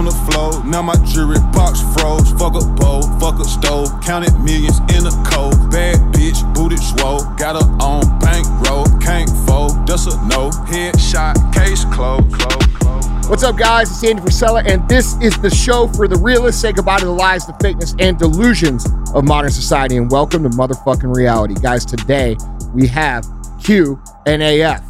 on 0.00 0.06
the 0.06 0.32
floor. 0.32 0.64
Now 0.64 0.80
my 0.80 0.96
jewelry 1.04 1.38
box 1.52 1.82
froze. 1.92 2.32
Fuck 2.32 2.56
a 2.56 2.64
bowl, 2.80 3.02
fuck 3.20 3.38
a 3.38 3.44
stove. 3.44 3.88
Counted 4.00 4.32
millions 4.40 4.80
in 4.96 5.04
a 5.04 5.12
cold. 5.28 5.70
Bad 5.70 6.00
bitch, 6.14 6.40
booted 6.54 6.78
swole. 6.78 7.20
Got 7.36 7.60
her 7.60 7.68
on 7.84 8.18
bankroll. 8.18 8.86
Can't 8.98 9.28
fold, 9.46 9.86
that's 9.86 10.06
a 10.06 10.16
no. 10.26 10.48
Headshot, 10.72 11.36
case 11.52 11.84
closed. 11.92 12.32
Close, 12.32 12.66
close. 12.78 13.28
What's 13.28 13.42
up, 13.42 13.58
guys? 13.58 13.90
It's 13.90 14.02
Andy 14.02 14.22
Frisella, 14.22 14.64
and 14.66 14.88
this 14.88 15.20
is 15.20 15.38
the 15.42 15.50
show 15.50 15.86
for 15.88 16.08
the 16.08 16.16
realists. 16.16 16.62
Say 16.62 16.72
goodbye 16.72 16.98
to 17.00 17.04
the 17.04 17.12
lies, 17.12 17.46
the 17.46 17.52
fakeness, 17.52 17.94
and 18.00 18.18
delusions 18.18 18.86
of 19.14 19.24
modern 19.24 19.50
society, 19.50 19.98
and 19.98 20.10
welcome 20.10 20.42
to 20.44 20.48
motherfucking 20.48 21.14
reality. 21.14 21.54
Guys, 21.60 21.84
today 21.84 22.38
we 22.72 22.86
have 22.86 23.26
Q 23.62 24.02
and 24.24 24.42
AF. 24.42 24.82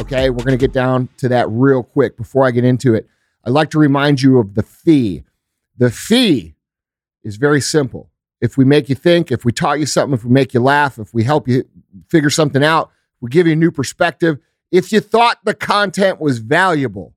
Okay, 0.00 0.28
we're 0.28 0.44
going 0.44 0.58
to 0.58 0.62
get 0.62 0.72
down 0.72 1.08
to 1.18 1.28
that 1.28 1.48
real 1.50 1.84
quick. 1.84 2.16
Before 2.16 2.44
I 2.44 2.50
get 2.50 2.64
into 2.64 2.94
it, 2.94 3.08
I'd 3.46 3.52
like 3.52 3.70
to 3.70 3.78
remind 3.78 4.22
you 4.22 4.38
of 4.38 4.54
the 4.54 4.62
fee. 4.64 5.22
The 5.78 5.90
fee 5.90 6.56
is 7.22 7.36
very 7.36 7.60
simple. 7.60 8.10
If 8.40 8.56
we 8.56 8.64
make 8.64 8.88
you 8.88 8.96
think, 8.96 9.30
if 9.30 9.44
we 9.44 9.52
taught 9.52 9.78
you 9.78 9.86
something, 9.86 10.14
if 10.14 10.24
we 10.24 10.30
make 10.30 10.52
you 10.52 10.60
laugh, 10.60 10.98
if 10.98 11.14
we 11.14 11.22
help 11.22 11.46
you 11.46 11.64
figure 12.08 12.28
something 12.28 12.64
out, 12.64 12.90
we 13.20 13.30
give 13.30 13.46
you 13.46 13.52
a 13.52 13.56
new 13.56 13.70
perspective. 13.70 14.38
If 14.72 14.90
you 14.90 14.98
thought 15.00 15.38
the 15.44 15.54
content 15.54 16.20
was 16.20 16.40
valuable, 16.40 17.14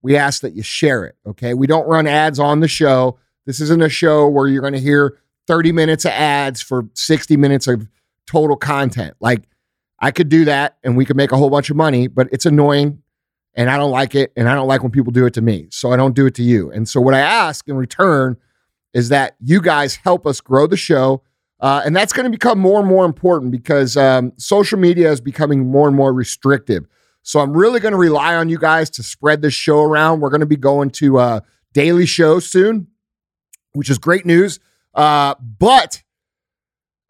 we 0.00 0.16
ask 0.16 0.40
that 0.40 0.54
you 0.54 0.62
share 0.62 1.04
it. 1.04 1.16
Okay. 1.26 1.52
We 1.52 1.66
don't 1.66 1.86
run 1.86 2.06
ads 2.06 2.38
on 2.38 2.60
the 2.60 2.68
show. 2.68 3.18
This 3.44 3.60
isn't 3.60 3.82
a 3.82 3.90
show 3.90 4.26
where 4.26 4.48
you're 4.48 4.62
going 4.62 4.72
to 4.72 4.80
hear 4.80 5.18
30 5.46 5.72
minutes 5.72 6.06
of 6.06 6.12
ads 6.12 6.62
for 6.62 6.88
60 6.94 7.36
minutes 7.36 7.66
of 7.66 7.88
total 8.26 8.56
content. 8.56 9.16
Like, 9.20 9.42
I 10.00 10.12
could 10.12 10.28
do 10.28 10.46
that 10.46 10.78
and 10.82 10.96
we 10.96 11.04
could 11.04 11.16
make 11.16 11.32
a 11.32 11.36
whole 11.36 11.50
bunch 11.50 11.68
of 11.68 11.76
money, 11.76 12.06
but 12.06 12.28
it's 12.32 12.46
annoying 12.46 13.02
and 13.54 13.70
I 13.70 13.76
don't 13.76 13.90
like 13.90 14.14
it. 14.14 14.32
And 14.36 14.48
I 14.48 14.54
don't 14.54 14.68
like 14.68 14.82
when 14.82 14.92
people 14.92 15.12
do 15.12 15.26
it 15.26 15.34
to 15.34 15.42
me. 15.42 15.68
So 15.70 15.92
I 15.92 15.96
don't 15.96 16.14
do 16.14 16.26
it 16.26 16.34
to 16.36 16.42
you. 16.42 16.70
And 16.70 16.88
so 16.88 17.00
what 17.00 17.14
I 17.14 17.20
ask 17.20 17.68
in 17.68 17.76
return 17.76 18.36
is 18.94 19.08
that 19.10 19.36
you 19.40 19.60
guys 19.60 19.96
help 19.96 20.26
us 20.26 20.40
grow 20.40 20.66
the 20.66 20.76
show. 20.76 21.22
Uh, 21.60 21.82
and 21.84 21.94
that's 21.94 22.12
going 22.12 22.24
to 22.24 22.30
become 22.30 22.58
more 22.58 22.78
and 22.78 22.88
more 22.88 23.04
important 23.04 23.50
because 23.50 23.96
um, 23.96 24.32
social 24.36 24.78
media 24.78 25.10
is 25.10 25.20
becoming 25.20 25.66
more 25.66 25.88
and 25.88 25.96
more 25.96 26.12
restrictive. 26.12 26.86
So 27.22 27.40
I'm 27.40 27.52
really 27.52 27.80
going 27.80 27.92
to 27.92 27.98
rely 27.98 28.36
on 28.36 28.48
you 28.48 28.58
guys 28.58 28.88
to 28.90 29.02
spread 29.02 29.42
this 29.42 29.54
show 29.54 29.80
around. 29.80 30.20
We're 30.20 30.30
going 30.30 30.40
to 30.40 30.46
be 30.46 30.56
going 30.56 30.90
to 30.90 31.18
a 31.18 31.42
daily 31.72 32.06
show 32.06 32.38
soon, 32.38 32.86
which 33.72 33.90
is 33.90 33.98
great 33.98 34.24
news. 34.24 34.60
Uh, 34.94 35.34
but 35.40 36.02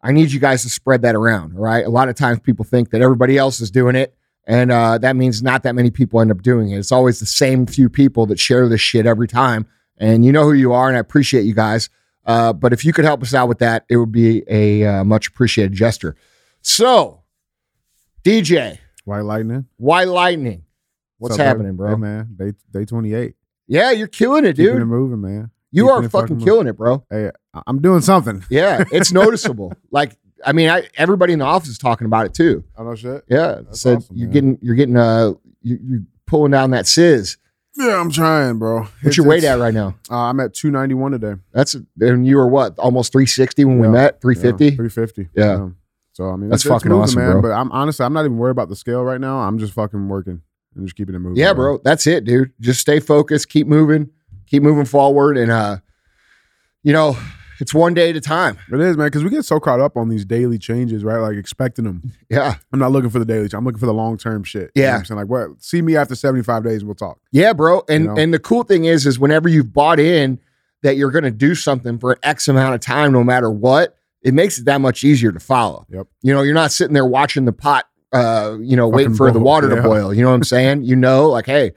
I 0.01 0.11
need 0.11 0.31
you 0.31 0.39
guys 0.39 0.63
to 0.63 0.69
spread 0.69 1.03
that 1.03 1.15
around. 1.15 1.53
Right. 1.53 1.85
A 1.85 1.89
lot 1.89 2.09
of 2.09 2.15
times 2.15 2.39
people 2.39 2.65
think 2.65 2.89
that 2.89 3.01
everybody 3.01 3.37
else 3.37 3.61
is 3.61 3.71
doing 3.71 3.95
it. 3.95 4.15
And 4.47 4.71
uh, 4.71 4.97
that 4.99 5.15
means 5.15 5.43
not 5.43 5.63
that 5.63 5.75
many 5.75 5.91
people 5.91 6.21
end 6.21 6.31
up 6.31 6.41
doing 6.41 6.71
it. 6.71 6.77
It's 6.79 6.91
always 6.91 7.19
the 7.19 7.25
same 7.25 7.65
few 7.67 7.89
people 7.89 8.25
that 8.27 8.39
share 8.39 8.67
this 8.67 8.81
shit 8.81 9.05
every 9.05 9.27
time. 9.27 9.67
And 9.97 10.25
you 10.25 10.31
know 10.31 10.43
who 10.43 10.53
you 10.53 10.71
are, 10.73 10.87
and 10.87 10.97
I 10.97 10.99
appreciate 10.99 11.43
you 11.43 11.53
guys. 11.53 11.89
Uh, 12.25 12.53
but 12.53 12.73
if 12.73 12.83
you 12.85 12.93
could 12.93 13.05
help 13.05 13.21
us 13.21 13.33
out 13.33 13.47
with 13.47 13.59
that, 13.59 13.85
it 13.89 13.97
would 13.97 14.11
be 14.11 14.43
a 14.47 14.83
uh, 14.85 15.03
much 15.03 15.27
appreciated 15.27 15.73
gesture. 15.73 16.15
So, 16.61 17.21
DJ, 18.23 18.77
White 19.05 19.21
Lightning. 19.21 19.65
why 19.77 20.03
lightning? 20.03 20.63
What's 21.17 21.35
up, 21.35 21.41
happening, 21.41 21.75
bro? 21.75 21.89
Hey, 21.89 21.95
man. 21.95 22.35
Day 22.37 22.53
day 22.71 22.85
28. 22.85 23.35
Yeah, 23.67 23.91
you're 23.91 24.07
killing 24.07 24.45
it, 24.45 24.55
Keeping 24.55 24.75
it 24.75 24.79
dude. 24.79 24.87
moving, 24.87 25.21
man. 25.21 25.51
You 25.71 25.83
Keeping 25.83 25.95
are 25.95 26.03
it 26.05 26.11
fucking 26.11 26.39
killing 26.39 26.67
it, 26.67 26.77
bro. 26.77 27.05
Hey, 27.09 27.31
I'm 27.67 27.81
doing 27.81 28.01
something. 28.01 28.43
Yeah, 28.49 28.83
it's 28.91 29.11
noticeable. 29.13 29.73
like, 29.91 30.15
I 30.45 30.53
mean, 30.53 30.69
I, 30.69 30.87
everybody 30.95 31.33
in 31.33 31.39
the 31.39 31.45
office 31.45 31.69
is 31.69 31.77
talking 31.77 32.05
about 32.05 32.25
it 32.25 32.33
too. 32.33 32.63
I 32.77 32.83
know 32.83 32.95
shit. 32.95 33.23
Yeah, 33.27 33.61
That's 33.65 33.81
said 33.81 33.97
awesome, 33.97 34.15
you're 34.17 34.27
man. 34.27 34.33
getting, 34.33 34.59
you're 34.61 34.75
getting, 34.75 34.97
uh, 34.97 35.33
you, 35.61 35.79
you're 35.83 36.01
pulling 36.25 36.51
down 36.51 36.71
that 36.71 36.87
sizz. 36.87 37.37
Yeah, 37.77 37.99
I'm 37.99 38.11
trying, 38.11 38.57
bro. 38.59 38.81
What's 38.81 38.91
It's- 39.01 39.17
your 39.17 39.25
weight 39.27 39.43
at 39.43 39.59
right 39.59 39.73
now? 39.73 39.95
Uh, 40.11 40.15
I'm 40.17 40.39
at 40.39 40.53
291 40.53 41.11
today. 41.13 41.33
That's 41.53 41.75
and 42.01 42.25
you 42.27 42.37
were 42.37 42.47
what 42.47 42.77
almost 42.79 43.11
360 43.13 43.63
when 43.65 43.79
we 43.79 43.87
met 43.87 44.21
350. 44.21 44.65
Yeah, 44.65 44.69
350. 44.71 45.29
Yeah. 45.35 45.69
So 46.13 46.29
I 46.29 46.35
mean, 46.35 46.49
That's 46.49 46.63
fucking 46.63 46.91
awesome, 46.91 47.21
man. 47.21 47.31
bro. 47.33 47.41
But 47.43 47.51
I'm 47.51 47.71
honestly, 47.71 48.05
I'm 48.05 48.11
not 48.11 48.25
even 48.25 48.37
worried 48.37 48.51
about 48.51 48.67
the 48.69 48.75
scale 48.75 49.03
right 49.03 49.21
now. 49.21 49.37
I'm 49.39 49.57
just 49.59 49.71
fucking 49.73 50.09
working 50.09 50.41
and 50.75 50.85
just 50.85 50.97
keeping 50.97 51.15
it 51.15 51.19
moving. 51.19 51.37
Yeah, 51.37 51.53
bro. 51.53 51.79
That's 51.83 52.05
it, 52.07 52.25
dude. 52.25 52.51
Just 52.59 52.81
stay 52.81 52.99
focused, 52.99 53.47
keep 53.47 53.67
moving, 53.67 54.09
keep 54.47 54.61
moving 54.61 54.83
forward, 54.85 55.37
and 55.37 55.49
uh, 55.49 55.77
you 56.83 56.91
know, 56.91 57.17
it's 57.59 57.73
one 57.73 57.93
day 57.93 58.09
at 58.09 58.15
a 58.15 58.21
time. 58.21 58.57
It 58.71 58.79
is, 58.79 58.97
man, 58.97 59.07
because 59.07 59.23
we 59.23 59.29
get 59.29 59.43
so 59.45 59.59
caught 59.59 59.79
up 59.79 59.97
on 59.97 60.09
these 60.09 60.25
daily 60.25 60.57
changes, 60.57 61.03
right? 61.03 61.19
Like 61.19 61.35
expecting 61.37 61.85
them. 61.85 62.11
Yeah, 62.29 62.55
I'm 62.71 62.79
not 62.79 62.91
looking 62.91 63.09
for 63.09 63.19
the 63.19 63.25
daily. 63.25 63.49
I'm 63.53 63.65
looking 63.65 63.79
for 63.79 63.85
the 63.85 63.93
long 63.93 64.17
term 64.17 64.43
shit. 64.43 64.71
You 64.75 64.83
know 64.83 64.87
Yeah. 64.89 64.97
I'm 64.97 65.05
saying 65.05 65.19
like, 65.19 65.27
what? 65.29 65.61
See 65.61 65.81
me 65.81 65.95
after 65.95 66.15
75 66.15 66.63
days, 66.63 66.83
we'll 66.85 66.95
talk. 66.95 67.19
yeah, 67.31 67.53
bro. 67.53 67.83
And 67.89 68.03
You 68.03 68.09
know? 68.09 68.15
and 68.17 68.33
the 68.33 68.39
cool 68.39 68.63
thing 68.63 68.85
is, 68.85 69.05
is 69.05 69.19
whenever 69.19 69.49
you've 69.49 69.73
bought 69.73 69.99
in 69.99 70.39
that 70.83 70.95
you're 70.95 71.11
going 71.11 71.23
to 71.25 71.31
do 71.31 71.55
something 71.55 71.97
for 71.99 72.13
an 72.13 72.19
X 72.23 72.47
amount 72.47 72.75
of 72.75 72.81
time, 72.81 73.11
no 73.11 73.23
matter 73.23 73.49
what, 73.49 73.95
it 74.21 74.33
makes 74.33 74.57
it 74.59 74.65
that 74.65 74.79
much 74.81 75.03
easier 75.03 75.31
to 75.31 75.39
follow. 75.39 75.85
Yep. 75.89 76.07
You 76.21 76.33
know, 76.33 76.41
you're 76.41 76.53
not 76.53 76.71
sitting 76.71 76.93
there 76.93 77.05
watching 77.05 77.45
the 77.45 77.51
pot, 77.53 77.85
uh, 78.13 78.57
you 78.61 78.75
know, 78.75 78.87
waiting 78.87 79.11
Fucking 79.11 79.17
for 79.17 79.31
the 79.31 79.39
boil, 79.39 79.45
water 79.45 79.75
to 79.75 79.81
boil. 79.81 80.13
You 80.13 80.21
know 80.23 80.29
what 80.29 80.35
I'm 80.35 80.43
saying? 80.43 80.83
you 80.83 80.95
know, 80.95 81.29
like, 81.29 81.45
hey, 81.45 81.71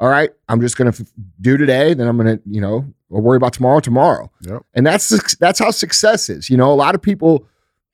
all 0.00 0.08
right, 0.08 0.30
I'm 0.48 0.60
just 0.60 0.76
going 0.76 0.90
to 0.92 1.02
f- 1.02 1.08
do 1.40 1.56
today, 1.56 1.94
then 1.94 2.06
I'm 2.06 2.16
going 2.16 2.38
to, 2.38 2.42
you 2.46 2.60
know, 2.60 2.84
we'll 3.08 3.22
worry 3.22 3.36
about 3.36 3.52
tomorrow 3.52 3.80
tomorrow. 3.80 4.30
Yep. 4.42 4.62
And 4.74 4.86
that's 4.86 5.36
that's 5.36 5.58
how 5.58 5.70
success 5.70 6.28
is. 6.28 6.48
You 6.48 6.56
know, 6.56 6.72
a 6.72 6.74
lot 6.74 6.94
of 6.94 7.02
people 7.02 7.46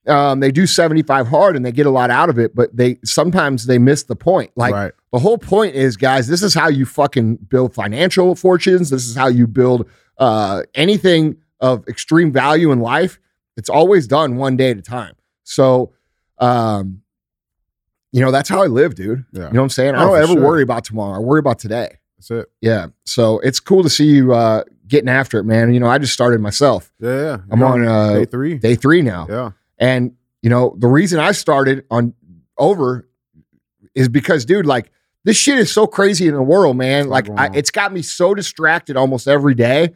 um, 0.06 0.40
they 0.40 0.50
do 0.50 0.66
75 0.66 1.28
hard 1.28 1.56
and 1.56 1.64
they 1.64 1.72
get 1.72 1.86
a 1.86 1.90
lot 1.90 2.10
out 2.10 2.28
of 2.28 2.38
it, 2.38 2.54
but 2.54 2.76
they 2.76 2.98
sometimes 3.04 3.66
they 3.66 3.78
miss 3.78 4.02
the 4.02 4.16
point. 4.16 4.50
Like 4.54 4.74
right. 4.74 4.92
the 5.12 5.18
whole 5.18 5.38
point 5.38 5.74
is, 5.74 5.96
guys, 5.96 6.28
this 6.28 6.42
is 6.42 6.54
how 6.54 6.68
you 6.68 6.84
fucking 6.84 7.36
build 7.36 7.74
financial 7.74 8.34
fortunes. 8.34 8.90
This 8.90 9.06
is 9.06 9.16
how 9.16 9.28
you 9.28 9.46
build 9.46 9.88
uh, 10.18 10.62
anything 10.74 11.36
of 11.60 11.86
extreme 11.88 12.32
value 12.32 12.70
in 12.70 12.80
life. 12.80 13.18
It's 13.56 13.70
always 13.70 14.06
done 14.06 14.36
one 14.36 14.56
day 14.56 14.70
at 14.70 14.78
a 14.78 14.82
time. 14.82 15.14
So, 15.44 15.92
um, 16.38 17.00
you 18.14 18.20
know, 18.20 18.30
that's 18.30 18.48
how 18.48 18.62
I 18.62 18.66
live, 18.66 18.94
dude. 18.94 19.24
Yeah. 19.32 19.48
You 19.48 19.52
know 19.54 19.60
what 19.60 19.64
I'm 19.64 19.68
saying? 19.70 19.94
I 19.96 20.04
Oh, 20.04 20.06
don't 20.14 20.22
ever 20.22 20.32
sure. 20.34 20.42
worry 20.42 20.62
about 20.62 20.84
tomorrow. 20.84 21.16
I 21.16 21.18
worry 21.18 21.40
about 21.40 21.58
today. 21.58 21.98
That's 22.16 22.30
it. 22.30 22.46
Yeah. 22.60 22.86
So 23.04 23.40
it's 23.40 23.58
cool 23.58 23.82
to 23.82 23.90
see 23.90 24.06
you 24.06 24.32
uh, 24.32 24.62
getting 24.86 25.08
after 25.08 25.38
it, 25.38 25.44
man. 25.44 25.74
You 25.74 25.80
know, 25.80 25.88
I 25.88 25.98
just 25.98 26.12
started 26.12 26.40
myself. 26.40 26.92
Yeah. 27.00 27.10
yeah. 27.10 27.38
I'm 27.50 27.58
You're 27.58 27.68
on 27.68 27.86
uh, 27.88 28.12
day 28.14 28.24
three. 28.24 28.58
day 28.58 28.74
three 28.76 29.02
now. 29.02 29.26
Yeah. 29.28 29.50
And 29.78 30.12
you 30.42 30.48
know, 30.50 30.76
the 30.78 30.86
reason 30.88 31.18
I 31.18 31.32
started 31.32 31.84
on 31.90 32.14
over 32.56 33.08
is 33.96 34.08
because, 34.08 34.44
dude, 34.44 34.64
like 34.66 34.90
this 35.24 35.36
shit 35.36 35.58
is 35.58 35.72
so 35.72 35.86
crazy 35.86 36.28
in 36.28 36.34
the 36.34 36.42
world, 36.42 36.76
man. 36.76 37.08
Like, 37.08 37.28
I, 37.30 37.48
it's 37.54 37.70
got 37.70 37.92
me 37.92 38.02
so 38.02 38.34
distracted 38.34 38.96
almost 38.96 39.26
every 39.26 39.54
day 39.54 39.94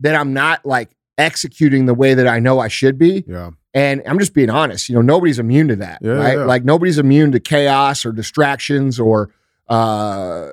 that 0.00 0.14
I'm 0.16 0.32
not 0.32 0.64
like 0.66 0.96
executing 1.18 1.86
the 1.86 1.94
way 1.94 2.14
that 2.14 2.26
I 2.26 2.40
know 2.40 2.58
I 2.58 2.68
should 2.68 2.98
be. 2.98 3.24
Yeah. 3.28 3.50
And 3.74 4.02
I'm 4.06 4.18
just 4.20 4.34
being 4.34 4.50
honest. 4.50 4.88
You 4.88 4.94
know, 4.94 5.02
nobody's 5.02 5.38
immune 5.40 5.68
to 5.68 5.76
that, 5.76 5.98
Yeah, 6.00 6.12
right? 6.12 6.38
yeah. 6.38 6.44
Like 6.44 6.64
nobody's 6.64 6.98
immune 6.98 7.32
to 7.32 7.40
chaos 7.40 8.06
or 8.06 8.12
distractions 8.12 9.00
or, 9.00 9.30
uh, 9.68 10.50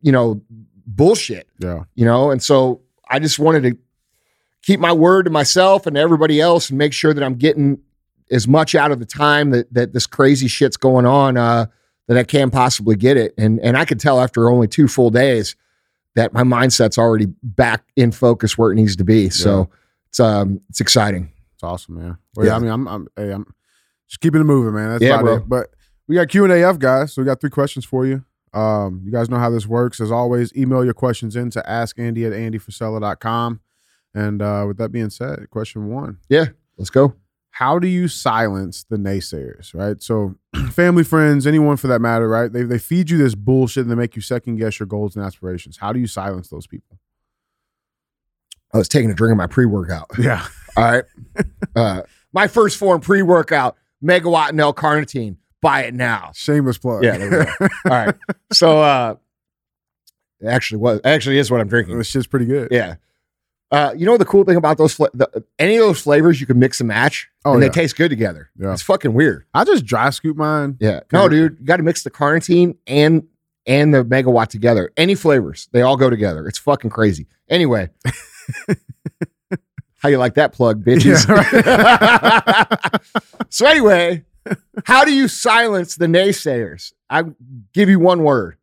you 0.00 0.12
know, 0.12 0.40
bullshit 0.86 1.48
Yeah. 1.58 1.84
you 1.94 2.04
know 2.04 2.30
and 2.30 2.42
so 2.42 2.82
i 3.08 3.18
just 3.18 3.38
wanted 3.38 3.62
to 3.62 3.78
keep 4.60 4.78
my 4.80 4.92
word 4.92 5.22
to 5.24 5.30
myself 5.30 5.86
and 5.86 5.96
to 5.96 6.00
everybody 6.00 6.42
else 6.42 6.68
and 6.68 6.78
make 6.78 6.92
sure 6.92 7.14
that 7.14 7.24
i'm 7.24 7.36
getting 7.36 7.78
as 8.30 8.46
much 8.46 8.74
out 8.74 8.92
of 8.92 8.98
the 8.98 9.06
time 9.06 9.48
that 9.52 9.72
that 9.72 9.94
this 9.94 10.06
crazy 10.06 10.46
shit's 10.46 10.76
going 10.76 11.06
on 11.06 11.38
uh 11.38 11.64
that 12.06 12.18
i 12.18 12.22
can 12.22 12.50
possibly 12.50 12.96
get 12.96 13.16
it 13.16 13.32
and 13.38 13.58
and 13.60 13.78
i 13.78 13.86
could 13.86 13.98
tell 13.98 14.20
after 14.20 14.50
only 14.50 14.68
two 14.68 14.86
full 14.86 15.08
days 15.08 15.56
that 16.16 16.34
my 16.34 16.42
mindset's 16.42 16.98
already 16.98 17.26
back 17.42 17.82
in 17.96 18.12
focus 18.12 18.58
where 18.58 18.70
it 18.70 18.74
needs 18.74 18.94
to 18.94 19.04
be 19.04 19.30
so 19.30 19.70
it's 20.10 20.20
um 20.20 20.60
it's 20.68 20.82
exciting 20.82 21.32
awesome, 21.64 21.96
man. 21.96 22.18
Well, 22.36 22.46
yeah. 22.46 22.52
Yeah. 22.52 22.56
I 22.56 22.58
mean, 22.60 22.70
I'm, 22.70 22.86
I'm, 22.88 23.08
hey, 23.16 23.30
I'm 23.32 23.46
just 24.08 24.20
keeping 24.20 24.40
it 24.40 24.44
moving, 24.44 24.74
man. 24.74 24.90
That's 24.90 25.02
Yeah, 25.02 25.14
about 25.14 25.24
bro. 25.24 25.34
it. 25.36 25.48
But 25.48 25.66
we 26.06 26.14
got 26.14 26.28
Q 26.28 26.44
and 26.44 26.52
AF 26.52 26.78
guys, 26.78 27.12
so 27.12 27.22
we 27.22 27.26
got 27.26 27.40
three 27.40 27.50
questions 27.50 27.84
for 27.84 28.06
you. 28.06 28.24
Um, 28.52 29.02
you 29.04 29.10
guys 29.10 29.28
know 29.28 29.38
how 29.38 29.50
this 29.50 29.66
works. 29.66 30.00
As 30.00 30.12
always, 30.12 30.54
email 30.56 30.84
your 30.84 30.94
questions 30.94 31.34
in 31.34 31.50
to 31.50 31.62
askandy 31.68 32.24
at 32.24 32.32
andyfrisella.com. 32.32 33.60
And 34.14 34.40
uh, 34.42 34.64
with 34.68 34.76
that 34.76 34.90
being 34.92 35.10
said, 35.10 35.50
question 35.50 35.88
one: 35.88 36.18
Yeah, 36.28 36.46
let's 36.78 36.90
go 36.90 37.14
How 37.50 37.80
do 37.80 37.88
you 37.88 38.06
silence 38.06 38.84
the 38.88 38.96
naysayers? 38.96 39.74
Right. 39.74 40.00
So, 40.00 40.36
family, 40.70 41.02
friends, 41.02 41.48
anyone 41.48 41.76
for 41.76 41.88
that 41.88 42.00
matter, 42.00 42.28
right? 42.28 42.52
They 42.52 42.62
they 42.62 42.78
feed 42.78 43.10
you 43.10 43.18
this 43.18 43.34
bullshit 43.34 43.82
and 43.82 43.90
they 43.90 43.96
make 43.96 44.14
you 44.14 44.22
second 44.22 44.56
guess 44.56 44.78
your 44.78 44.86
goals 44.86 45.16
and 45.16 45.24
aspirations. 45.24 45.78
How 45.78 45.92
do 45.92 45.98
you 45.98 46.06
silence 46.06 46.48
those 46.48 46.66
people? 46.68 46.98
i 48.72 48.76
was 48.78 48.88
taking 48.88 49.08
a 49.10 49.14
drink 49.14 49.30
of 49.30 49.36
my 49.38 49.46
pre-workout 49.46 50.10
Yeah. 50.18 50.44
all 50.76 50.84
right 50.92 51.04
uh 51.76 52.02
my 52.32 52.46
1st 52.46 52.76
Phorm 52.76 53.00
pre-workout 53.00 53.76
megawatt 54.02 54.50
and 54.50 54.60
l-carnitine 54.60 55.36
buy 55.60 55.82
it 55.84 55.94
now 55.94 56.30
Shameless 56.34 56.78
plug. 56.78 57.02
Yeah, 57.04 57.16
there 57.18 57.30
we 57.30 57.44
go. 57.46 57.68
All 57.90 58.04
right. 58.06 58.14
So 58.52 58.80
uh 58.80 59.14
it 60.40 60.46
actually 60.46 60.78
was 60.78 61.00
actually 61.04 61.38
is 61.38 61.50
what 61.50 61.60
I'm 61.60 61.68
drinking. 61.68 61.96
this 61.96 62.08
shit's 62.08 62.26
pretty 62.26 62.44
good. 62.46 62.68
Yeah. 62.70 62.96
Uh, 63.70 63.92
you 63.96 64.04
know 64.06 64.16
the 64.18 64.24
cool 64.26 64.44
thing 64.44 64.56
about 64.56 64.76
those 64.78 64.92
fla- 64.94 65.08
the, 65.14 65.42
any 65.58 65.76
of 65.76 65.80
those 65.86 66.00
flavors 66.00 66.38
you 66.40 66.46
can 66.46 66.58
mix 66.58 66.80
and 66.80 66.86
match 66.88 67.28
Oh, 67.46 67.54
and 67.54 67.62
yeah. 67.62 67.68
they 67.68 67.72
taste 67.74 67.96
good 67.96 68.08
together. 68.10 68.50
Yeah. 68.58 68.72
It's 68.72 68.82
fucking 68.82 69.14
weird. 69.14 69.46
I 69.54 69.64
just 69.64 69.84
dry 69.84 70.10
scoop 70.10 70.36
mine. 70.36 70.76
Yeah. 70.80 71.00
No, 71.12 71.28
dude, 71.28 71.56
you 71.58 71.64
got 71.66 71.78
to 71.78 71.82
mix 71.82 72.02
the 72.04 72.10
carnitine 72.10 72.76
and 72.86 73.26
and 73.66 73.92
the 73.94 74.04
megawatt 74.04 74.48
together. 74.48 74.92
Any 74.98 75.14
flavors, 75.14 75.68
they 75.72 75.80
all 75.82 75.96
go 75.96 76.10
together. 76.10 76.46
It's 76.46 76.58
fucking 76.58 76.90
crazy. 76.90 77.26
Anyway, 77.48 77.88
how 80.04 80.10
you 80.10 80.18
like 80.18 80.34
that 80.34 80.52
plug, 80.52 80.84
bitches? 80.84 81.24
so 83.48 83.66
anyway, 83.66 84.22
how 84.84 85.02
do 85.02 85.14
you 85.14 85.28
silence 85.28 85.96
the 85.96 86.04
naysayers? 86.06 86.92
I 87.08 87.24
give 87.72 87.88
you 87.88 87.98
one 87.98 88.22
word: 88.22 88.58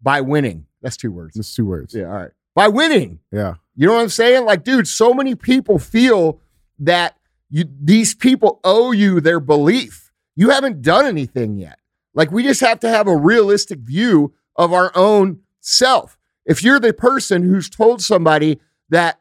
by 0.00 0.22
winning. 0.22 0.64
That's 0.80 0.96
two 0.96 1.12
words. 1.12 1.34
That's 1.34 1.54
two 1.54 1.66
words. 1.66 1.94
Yeah, 1.94 2.06
all 2.06 2.12
right. 2.12 2.30
By 2.54 2.68
winning. 2.68 3.18
Yeah. 3.30 3.56
You 3.76 3.88
know 3.88 3.94
what 3.94 4.00
I'm 4.00 4.08
saying? 4.08 4.46
Like, 4.46 4.64
dude, 4.64 4.88
so 4.88 5.12
many 5.12 5.34
people 5.34 5.78
feel 5.78 6.40
that 6.78 7.14
you 7.50 7.64
these 7.78 8.14
people 8.14 8.58
owe 8.64 8.92
you 8.92 9.20
their 9.20 9.38
belief. 9.38 10.10
You 10.34 10.48
haven't 10.48 10.80
done 10.80 11.04
anything 11.04 11.58
yet. 11.58 11.78
Like, 12.14 12.30
we 12.30 12.42
just 12.42 12.62
have 12.62 12.80
to 12.80 12.88
have 12.88 13.06
a 13.06 13.16
realistic 13.16 13.80
view 13.80 14.32
of 14.56 14.72
our 14.72 14.92
own 14.94 15.40
self. 15.60 16.16
If 16.46 16.64
you're 16.64 16.80
the 16.80 16.94
person 16.94 17.42
who's 17.42 17.68
told 17.68 18.00
somebody 18.00 18.60
that 18.88 19.20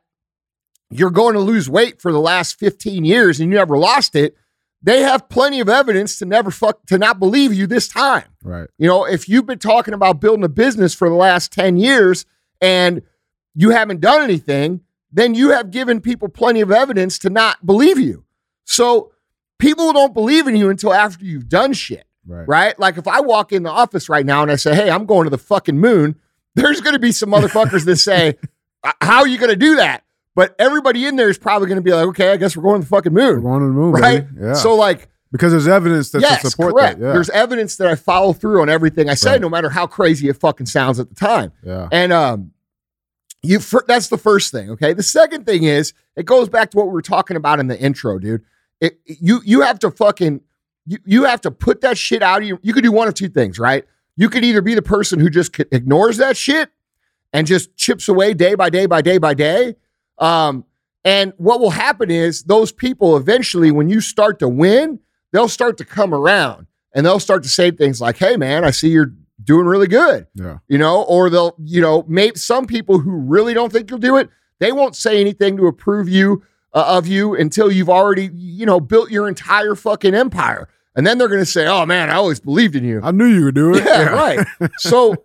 you're 0.91 1.09
going 1.11 1.33
to 1.33 1.39
lose 1.39 1.69
weight 1.69 2.01
for 2.01 2.11
the 2.11 2.19
last 2.19 2.57
15 2.59 3.05
years 3.05 3.39
and 3.39 3.51
you 3.51 3.57
never 3.57 3.77
lost 3.77 4.15
it, 4.15 4.35
they 4.81 5.01
have 5.01 5.27
plenty 5.29 5.59
of 5.59 5.69
evidence 5.69 6.17
to 6.19 6.25
never 6.25 6.49
fuck 6.51 6.85
to 6.87 6.97
not 6.97 7.19
believe 7.19 7.53
you 7.53 7.67
this 7.67 7.87
time. 7.87 8.23
Right. 8.43 8.67
You 8.77 8.87
know, 8.87 9.05
if 9.05 9.27
you've 9.27 9.45
been 9.45 9.59
talking 9.59 9.93
about 9.93 10.19
building 10.21 10.43
a 10.43 10.49
business 10.49 10.93
for 10.93 11.09
the 11.09 11.15
last 11.15 11.51
10 11.51 11.77
years 11.77 12.25
and 12.61 13.01
you 13.55 13.71
haven't 13.71 13.99
done 13.99 14.21
anything, 14.23 14.81
then 15.11 15.35
you 15.35 15.49
have 15.51 15.69
given 15.71 15.99
people 16.01 16.29
plenty 16.29 16.61
of 16.61 16.71
evidence 16.71 17.19
to 17.19 17.29
not 17.29 17.65
believe 17.65 17.99
you. 17.99 18.23
So 18.65 19.11
people 19.57 19.91
don't 19.91 20.13
believe 20.13 20.47
in 20.47 20.55
you 20.55 20.69
until 20.69 20.93
after 20.93 21.25
you've 21.25 21.49
done 21.49 21.73
shit, 21.73 22.05
Right. 22.25 22.47
right? 22.47 22.79
Like 22.79 22.97
if 22.97 23.07
I 23.07 23.19
walk 23.19 23.51
in 23.51 23.63
the 23.63 23.71
office 23.71 24.07
right 24.07 24.25
now 24.25 24.43
and 24.43 24.51
I 24.51 24.55
say, 24.55 24.73
hey, 24.75 24.89
I'm 24.89 25.05
going 25.05 25.25
to 25.25 25.29
the 25.29 25.37
fucking 25.37 25.77
moon, 25.77 26.15
there's 26.55 26.79
going 26.81 26.93
to 26.93 26.99
be 26.99 27.11
some 27.11 27.29
motherfuckers 27.31 27.85
that 27.85 27.97
say, 27.97 28.37
"Uh, 28.83 28.93
how 29.01 29.19
are 29.19 29.27
you 29.27 29.37
going 29.37 29.49
to 29.49 29.55
do 29.57 29.75
that? 29.75 30.03
But 30.39 30.55
everybody 30.57 31.05
in 31.05 31.17
there 31.17 31.29
is 31.29 31.37
probably 31.37 31.67
going 31.67 31.79
to 31.79 31.81
be 31.81 31.91
like, 31.91 32.07
okay, 32.07 32.31
I 32.31 32.37
guess 32.37 32.55
we're 32.55 32.63
going 32.63 32.79
to 32.79 32.85
the 32.85 32.89
fucking 32.89 33.13
We're 33.13 33.33
moon, 33.33 33.43
going 33.43 33.59
to 33.59 33.65
the 33.65 33.73
moon, 33.73 33.91
right? 33.91 34.25
Yeah. 34.39 34.53
So 34.53 34.73
like, 34.73 35.09
because 35.33 35.51
there's 35.51 35.67
evidence 35.67 36.11
that 36.11 36.21
yes, 36.21 36.43
to 36.43 36.49
support 36.49 36.75
correct. 36.75 36.97
that. 36.99 37.07
Yeah. 37.07 37.11
There's 37.11 37.29
evidence 37.31 37.75
that 37.75 37.89
I 37.89 37.95
follow 37.95 38.31
through 38.31 38.61
on 38.61 38.69
everything 38.69 39.09
I 39.09 39.15
say, 39.15 39.31
Right. 39.33 39.41
no 39.41 39.49
matter 39.49 39.69
how 39.69 39.85
crazy 39.85 40.29
it 40.29 40.37
fucking 40.37 40.67
sounds 40.67 40.97
at 40.97 41.09
the 41.09 41.15
time. 41.15 41.51
yeah. 41.61 41.89
And 41.91 42.13
um, 42.13 42.51
you 43.43 43.59
that's 43.85 44.07
the 44.07 44.17
first 44.17 44.53
thing. 44.53 44.69
Okay. 44.69 44.93
The 44.93 45.03
second 45.03 45.45
thing 45.45 45.63
is 45.63 45.91
it 46.15 46.25
goes 46.25 46.47
back 46.47 46.71
to 46.71 46.77
what 46.77 46.87
we 46.87 46.93
were 46.93 47.01
talking 47.01 47.35
about 47.35 47.59
in 47.59 47.67
the 47.67 47.77
intro, 47.77 48.17
dude. 48.17 48.45
It, 48.79 48.97
you 49.05 49.41
you 49.43 49.59
have 49.59 49.77
to 49.79 49.91
fucking 49.91 50.39
you 50.85 50.99
you 51.03 51.23
have 51.25 51.41
to 51.41 51.51
put 51.51 51.81
that 51.81 51.97
shit 51.97 52.23
out 52.23 52.41
of 52.43 52.47
you. 52.47 52.59
You 52.61 52.71
could 52.71 52.85
do 52.85 52.93
one 52.93 53.09
of 53.09 53.13
two 53.13 53.27
things, 53.27 53.59
right? 53.59 53.83
You 54.15 54.29
could 54.29 54.45
either 54.45 54.61
be 54.61 54.73
the 54.73 54.81
person 54.81 55.19
who 55.19 55.29
just 55.29 55.59
ignores 55.73 56.15
that 56.15 56.37
shit 56.37 56.69
and 57.33 57.45
just 57.45 57.75
chips 57.75 58.07
away 58.07 58.33
day 58.33 58.55
by 58.55 58.69
day 58.69 58.85
by 58.85 59.01
day 59.01 59.17
by 59.17 59.33
day. 59.33 59.75
Um, 60.19 60.65
and 61.03 61.33
what 61.37 61.59
will 61.59 61.69
happen 61.69 62.11
is 62.11 62.43
those 62.43 62.71
people 62.71 63.17
eventually, 63.17 63.71
when 63.71 63.89
you 63.89 64.01
start 64.01 64.39
to 64.39 64.49
win, 64.49 64.99
they'll 65.31 65.47
start 65.47 65.77
to 65.77 65.85
come 65.85 66.13
around 66.13 66.67
and 66.93 67.05
they'll 67.05 67.19
start 67.19 67.43
to 67.43 67.49
say 67.49 67.71
things 67.71 68.01
like, 68.01 68.17
"Hey, 68.17 68.35
man, 68.35 68.63
I 68.65 68.71
see 68.71 68.89
you're 68.89 69.13
doing 69.43 69.65
really 69.65 69.87
good." 69.87 70.27
Yeah. 70.35 70.57
you 70.67 70.77
know, 70.77 71.03
or 71.03 71.29
they'll, 71.29 71.55
you 71.63 71.81
know, 71.81 72.03
maybe 72.07 72.37
some 72.37 72.65
people 72.65 72.99
who 72.99 73.11
really 73.11 73.53
don't 73.53 73.71
think 73.71 73.89
you'll 73.89 73.99
do 73.99 74.17
it, 74.17 74.29
they 74.59 74.71
won't 74.71 74.95
say 74.95 75.21
anything 75.21 75.55
to 75.57 75.67
approve 75.67 76.09
you 76.09 76.43
uh, 76.73 76.97
of 76.97 77.07
you 77.07 77.33
until 77.33 77.71
you've 77.71 77.89
already, 77.89 78.29
you 78.33 78.65
know, 78.65 78.79
built 78.79 79.09
your 79.09 79.27
entire 79.27 79.75
fucking 79.75 80.13
empire. 80.13 80.67
And 80.95 81.07
then 81.07 81.17
they're 81.17 81.29
going 81.29 81.39
to 81.39 81.45
say, 81.45 81.65
"Oh 81.65 81.85
man, 81.85 82.09
I 82.09 82.15
always 82.15 82.39
believed 82.41 82.75
in 82.75 82.83
you." 82.83 82.99
I 83.01 83.11
knew 83.11 83.25
you 83.25 83.45
could 83.45 83.55
do 83.55 83.73
it. 83.73 83.85
Yeah, 83.85 84.09
right. 84.09 84.45
so 84.79 85.15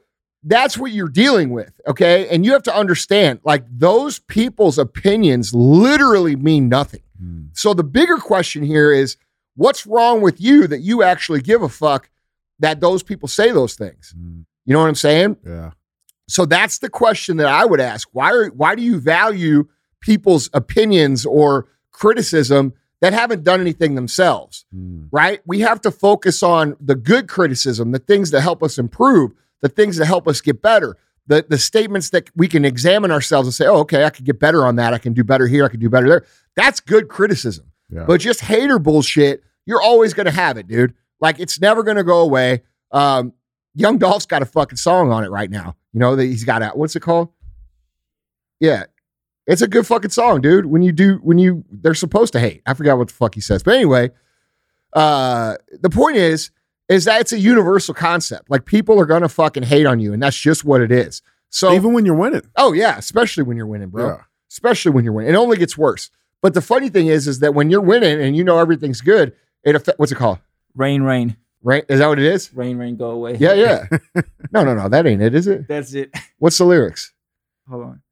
that's 0.45 0.77
what 0.77 0.93
you're 0.93 1.09
dealing 1.09 1.51
with, 1.51 1.81
okay? 1.87 2.29
And 2.29 2.45
you 2.45 2.53
have 2.53 2.63
to 2.65 2.75
understand 2.75 3.41
like 3.45 3.65
those 3.71 4.19
people's 4.19 4.79
opinions 4.79 5.55
literally 5.55 6.37
mean 6.37 6.69
nothing. 6.69 7.03
Mm. 7.23 7.49
So 7.55 7.73
the 7.73 7.85
bigger 7.85 8.19
question 8.19 8.63
here 8.63 8.93
is 8.93 9.17
what's 9.57 9.87
wrong 9.87 10.21
with 10.21 10.41
you 10.41 10.67
that 10.67 10.81
you 10.81 11.03
actually 11.03 11.41
give 11.41 11.63
a 11.63 11.69
fuck 11.69 12.11
that 12.59 12.81
those 12.81 13.03
people 13.03 13.29
say 13.29 13.53
those 13.53 13.75
things? 13.75 14.15
Mm. 14.17 14.45
You 14.67 14.75
know 14.75 14.81
what 14.81 14.89
I'm 14.89 14.95
saying? 14.95 15.39
Yeah. 15.45 15.71
So 16.29 16.47
that's 16.47 16.79
the 16.79 16.89
question 16.89 17.39
that 17.39 17.47
I 17.47 17.65
would 17.65 17.81
ask. 17.81 18.09
Why 18.13 18.31
are 18.31 18.49
why 18.49 18.75
do 18.75 18.83
you 18.83 19.01
value 19.01 19.69
people's 20.01 20.51
opinions 20.53 21.25
or 21.25 21.69
criticism 21.91 22.75
that 23.01 23.13
haven't 23.13 23.45
done 23.45 23.61
anything 23.61 23.95
themselves? 23.95 24.67
Mm. 24.75 25.09
Right? 25.11 25.41
We 25.47 25.61
have 25.61 25.81
to 25.83 25.91
focus 25.91 26.43
on 26.43 26.77
the 26.81 26.95
good 26.95 27.29
criticism, 27.29 27.93
the 27.93 27.99
things 27.99 28.31
that 28.31 28.43
help 28.43 28.63
us 28.63 28.79
improve, 28.79 29.33
the 29.63 29.69
things 29.69 29.97
that 29.97 30.07
help 30.07 30.29
us 30.29 30.41
get 30.41 30.63
better, 30.63 30.97
the 31.27 31.45
the 31.49 31.59
statements 31.59 32.11
that 32.11 32.31
we 32.37 32.49
can 32.49 32.65
examine 32.65 33.11
ourselves 33.11 33.47
and 33.47 33.55
say, 33.55 33.67
"Oh, 33.67 33.79
okay, 33.79 34.05
I 34.05 34.11
could 34.11 34.25
get 34.25 34.39
better 34.39 34.65
on 34.67 34.77
that. 34.77 34.93
I 34.95 34.99
can 34.99 35.13
do 35.13 35.25
better 35.25 35.47
here. 35.47 35.65
I 35.65 35.69
can 35.69 35.81
do 35.81 35.89
better 35.89 36.09
there." 36.09 36.25
That's 36.57 36.81
good 36.81 37.09
criticism. 37.09 37.73
Yeah. 37.91 38.05
But 38.07 38.21
just 38.21 38.41
hater 38.41 38.79
bullshit, 38.79 39.43
you're 39.67 39.83
always 39.83 40.15
going 40.15 40.27
to 40.27 40.33
have 40.33 40.57
it, 40.57 40.67
dude. 40.67 40.95
Like 41.21 41.41
it's 41.41 41.61
never 41.61 41.83
going 41.83 41.97
to 41.97 42.05
go 42.05 42.21
away. 42.21 42.63
Um, 42.91 43.33
Young 43.75 43.99
Dolph's 43.99 44.27
got 44.27 44.43
a 44.43 44.47
fucking 44.47 44.77
song 44.77 45.11
on 45.11 45.25
it 45.25 45.31
right 45.31 45.51
now. 45.51 45.77
You 45.93 46.01
know 46.01 46.17
that 46.17 46.25
he's 46.25 46.45
got 46.45 46.63
out. 46.63 46.77
What's 46.77 46.95
it 46.97 47.01
called? 47.01 47.29
Yeah, 48.61 48.85
it's 49.47 49.63
a 49.63 49.69
good 49.69 49.87
fucking 49.87 50.11
song, 50.11 50.41
dude. 50.41 50.67
When 50.67 50.83
you 50.83 50.93
do, 50.93 51.17
when 51.23 51.39
you, 51.39 51.65
they're 51.71 51.95
supposed 51.95 52.33
to 52.35 52.41
hate. 52.41 52.63
I 52.67 52.75
forgot 52.75 52.99
what 52.99 53.09
the 53.09 53.15
fuck 53.15 53.35
he 53.35 53.41
says, 53.41 53.63
but 53.63 53.75
anyway, 53.75 54.11
uh, 54.95 55.57
the 55.73 55.91
point 55.91 56.17
is, 56.17 56.51
is 56.89 57.05
that 57.07 57.21
it's 57.21 57.33
a 57.33 57.39
universal 57.39 57.95
concept. 57.95 58.51
Like 58.51 58.65
people 58.67 58.99
are 59.01 59.07
gonna 59.07 59.29
fucking 59.29 59.63
hate 59.65 59.87
on 59.87 60.01
you, 60.01 60.13
and 60.13 60.23
that's 60.23 60.37
just 60.39 60.65
what 60.65 60.81
it 60.81 60.93
is. 60.93 61.23
So, 61.51 61.73
Even 61.73 61.93
when 61.93 62.05
you're 62.05 62.15
winning. 62.17 62.43
oh 62.57 62.73
yeah, 62.73 62.99
especially 62.99 63.45
when 63.45 63.57
you're 63.57 63.67
winning, 63.67 63.89
bro 63.89 64.07
Yeah. 64.09 64.23
especially 64.51 64.91
when 64.93 65.05
you're 65.05 65.13
winning. 65.13 65.33
It 65.33 65.37
only 65.37 65.57
gets 65.57 65.79
worse. 65.79 66.11
But 66.43 66.53
the 66.55 66.61
funny 66.61 66.89
thing 66.91 67.07
is, 67.07 67.27
is 67.29 67.39
that 67.41 67.55
when 67.55 67.71
you're 67.71 67.81
winning 67.81 68.21
and 68.21 68.37
you 68.37 68.45
know 68.45 68.59
everything's 68.59 69.01
good, 69.01 69.33
it 69.63 69.75
affects. 69.75 69.99
What's 69.99 70.13
it 70.13 70.17
called? 70.17 70.39
Rain, 70.75 71.03
rain, 71.03 71.37
Right? 71.63 71.85
Is 71.89 72.01
that 72.01 72.09
what 72.09 72.19
it 72.19 72.27
is? 72.27 72.53
rain, 72.53 72.77
rain, 72.77 72.97
go 72.97 73.11
away. 73.13 73.37
Yeah, 73.39 73.55
yeah. 73.55 73.87
no, 74.53 74.65
no, 74.65 74.75
no. 74.75 74.89
That 74.89 75.07
ain't 75.07 75.23
it, 75.23 75.35
is 75.35 75.47
it? 75.47 75.67
That's 75.69 75.95
it. 75.95 76.11
What's 76.39 76.59
the 76.59 76.65
lyrics? 76.65 77.13
Hold 77.71 77.85
on. 77.85 78.03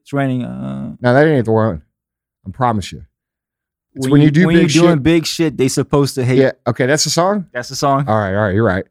It's 0.00 0.12
raining. 0.12 0.44
Uh, 0.44 0.96
No, 1.00 1.12
that 1.12 1.26
ain't 1.26 1.44
the 1.44 1.52
one. 1.52 1.82
I 2.46 2.50
promise 2.50 2.92
you. 2.92 3.04
It's 3.94 4.08
when 4.08 4.20
you 4.20 4.30
do 4.30 4.46
when 4.46 4.56
big 4.56 4.74
you're 4.74 4.82
doing 4.84 4.96
shit. 4.96 5.02
big 5.02 5.26
shit, 5.26 5.56
they 5.56 5.68
supposed 5.68 6.14
to 6.16 6.24
hate. 6.24 6.38
Yeah. 6.38 6.52
Okay, 6.66 6.86
that's 6.86 7.04
the 7.04 7.10
song. 7.10 7.46
That's 7.52 7.68
the 7.68 7.74
song. 7.76 8.06
All 8.08 8.16
right, 8.18 8.34
all 8.34 8.44
right. 8.44 8.54
You're 8.54 8.64
right. 8.64 8.84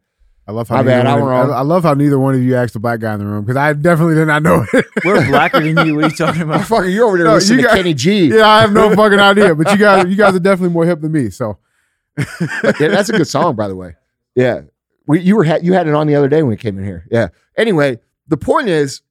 I 0.48 0.54
love 0.54 0.70
how 0.70 0.76
My 0.78 0.82
neither 0.84 1.04
bad, 1.04 1.06
one 1.06 1.14
I'm 1.14 1.22
of- 1.22 1.28
wrong. 1.28 1.52
I, 1.52 1.58
I 1.58 1.62
love 1.62 1.84
how 1.84 1.94
neither 1.94 2.18
one 2.18 2.34
of 2.36 2.42
you 2.42 2.56
asked 2.56 2.74
the 2.74 2.80
black 2.80 3.00
guy 3.02 3.14
in 3.14 3.20
the 3.20 3.26
room 3.26 3.44
because 3.44 3.58
I 3.58 3.74
definitely 3.74 4.16
did 4.16 4.28
not 4.28 4.44
know 4.44 4.66
it. 4.74 4.86
We're 5.04 5.28
blacker 5.30 5.60
than 5.62 5.86
you. 5.86 5.96
What 5.96 6.06
are 6.06 6.08
you 6.10 6.16
talking 6.16 6.42
about? 6.44 6.62
Motherfucker, 6.62 6.94
you're 6.94 7.06
over 7.06 7.18
there 7.18 7.28
No, 7.28 7.34
listening 7.34 7.60
you 7.60 7.64
to 7.64 7.68
got- 7.70 7.78
Kenny 7.78 7.94
G. 7.94 8.28
yeah, 8.28 8.48
I 8.48 8.62
have 8.62 8.72
no 8.72 8.96
fucking 8.96 9.20
idea. 9.20 9.54
But 9.56 9.72
you 9.72 9.78
guys, 9.78 10.06
you 10.08 10.16
guys 10.16 10.36
are 10.36 10.40
definitely 10.40 10.74
more 10.74 10.86
hip 10.86 11.02
than 11.02 11.12
me. 11.12 11.30
So 11.30 11.58
yeah, 12.18 12.88
that's 12.90 13.10
a 13.10 13.14
good 13.14 13.28
song, 13.28 13.56
by 13.56 13.68
the 13.68 13.76
way. 13.76 13.96
Yeah, 14.36 14.62
we, 15.06 15.20
you 15.22 15.36
were 15.36 15.44
you 15.46 15.74
had 15.74 15.88
it 15.88 15.94
on 15.94 16.08
the 16.08 16.16
other 16.16 16.30
day 16.30 16.42
when 16.44 16.50
we 16.50 16.58
came 16.58 16.78
in 16.78 16.86
here. 16.86 17.06
Yeah. 17.12 17.28
Anyway, 17.58 18.00
the 18.28 18.38
point 18.38 18.70
is, 18.70 19.02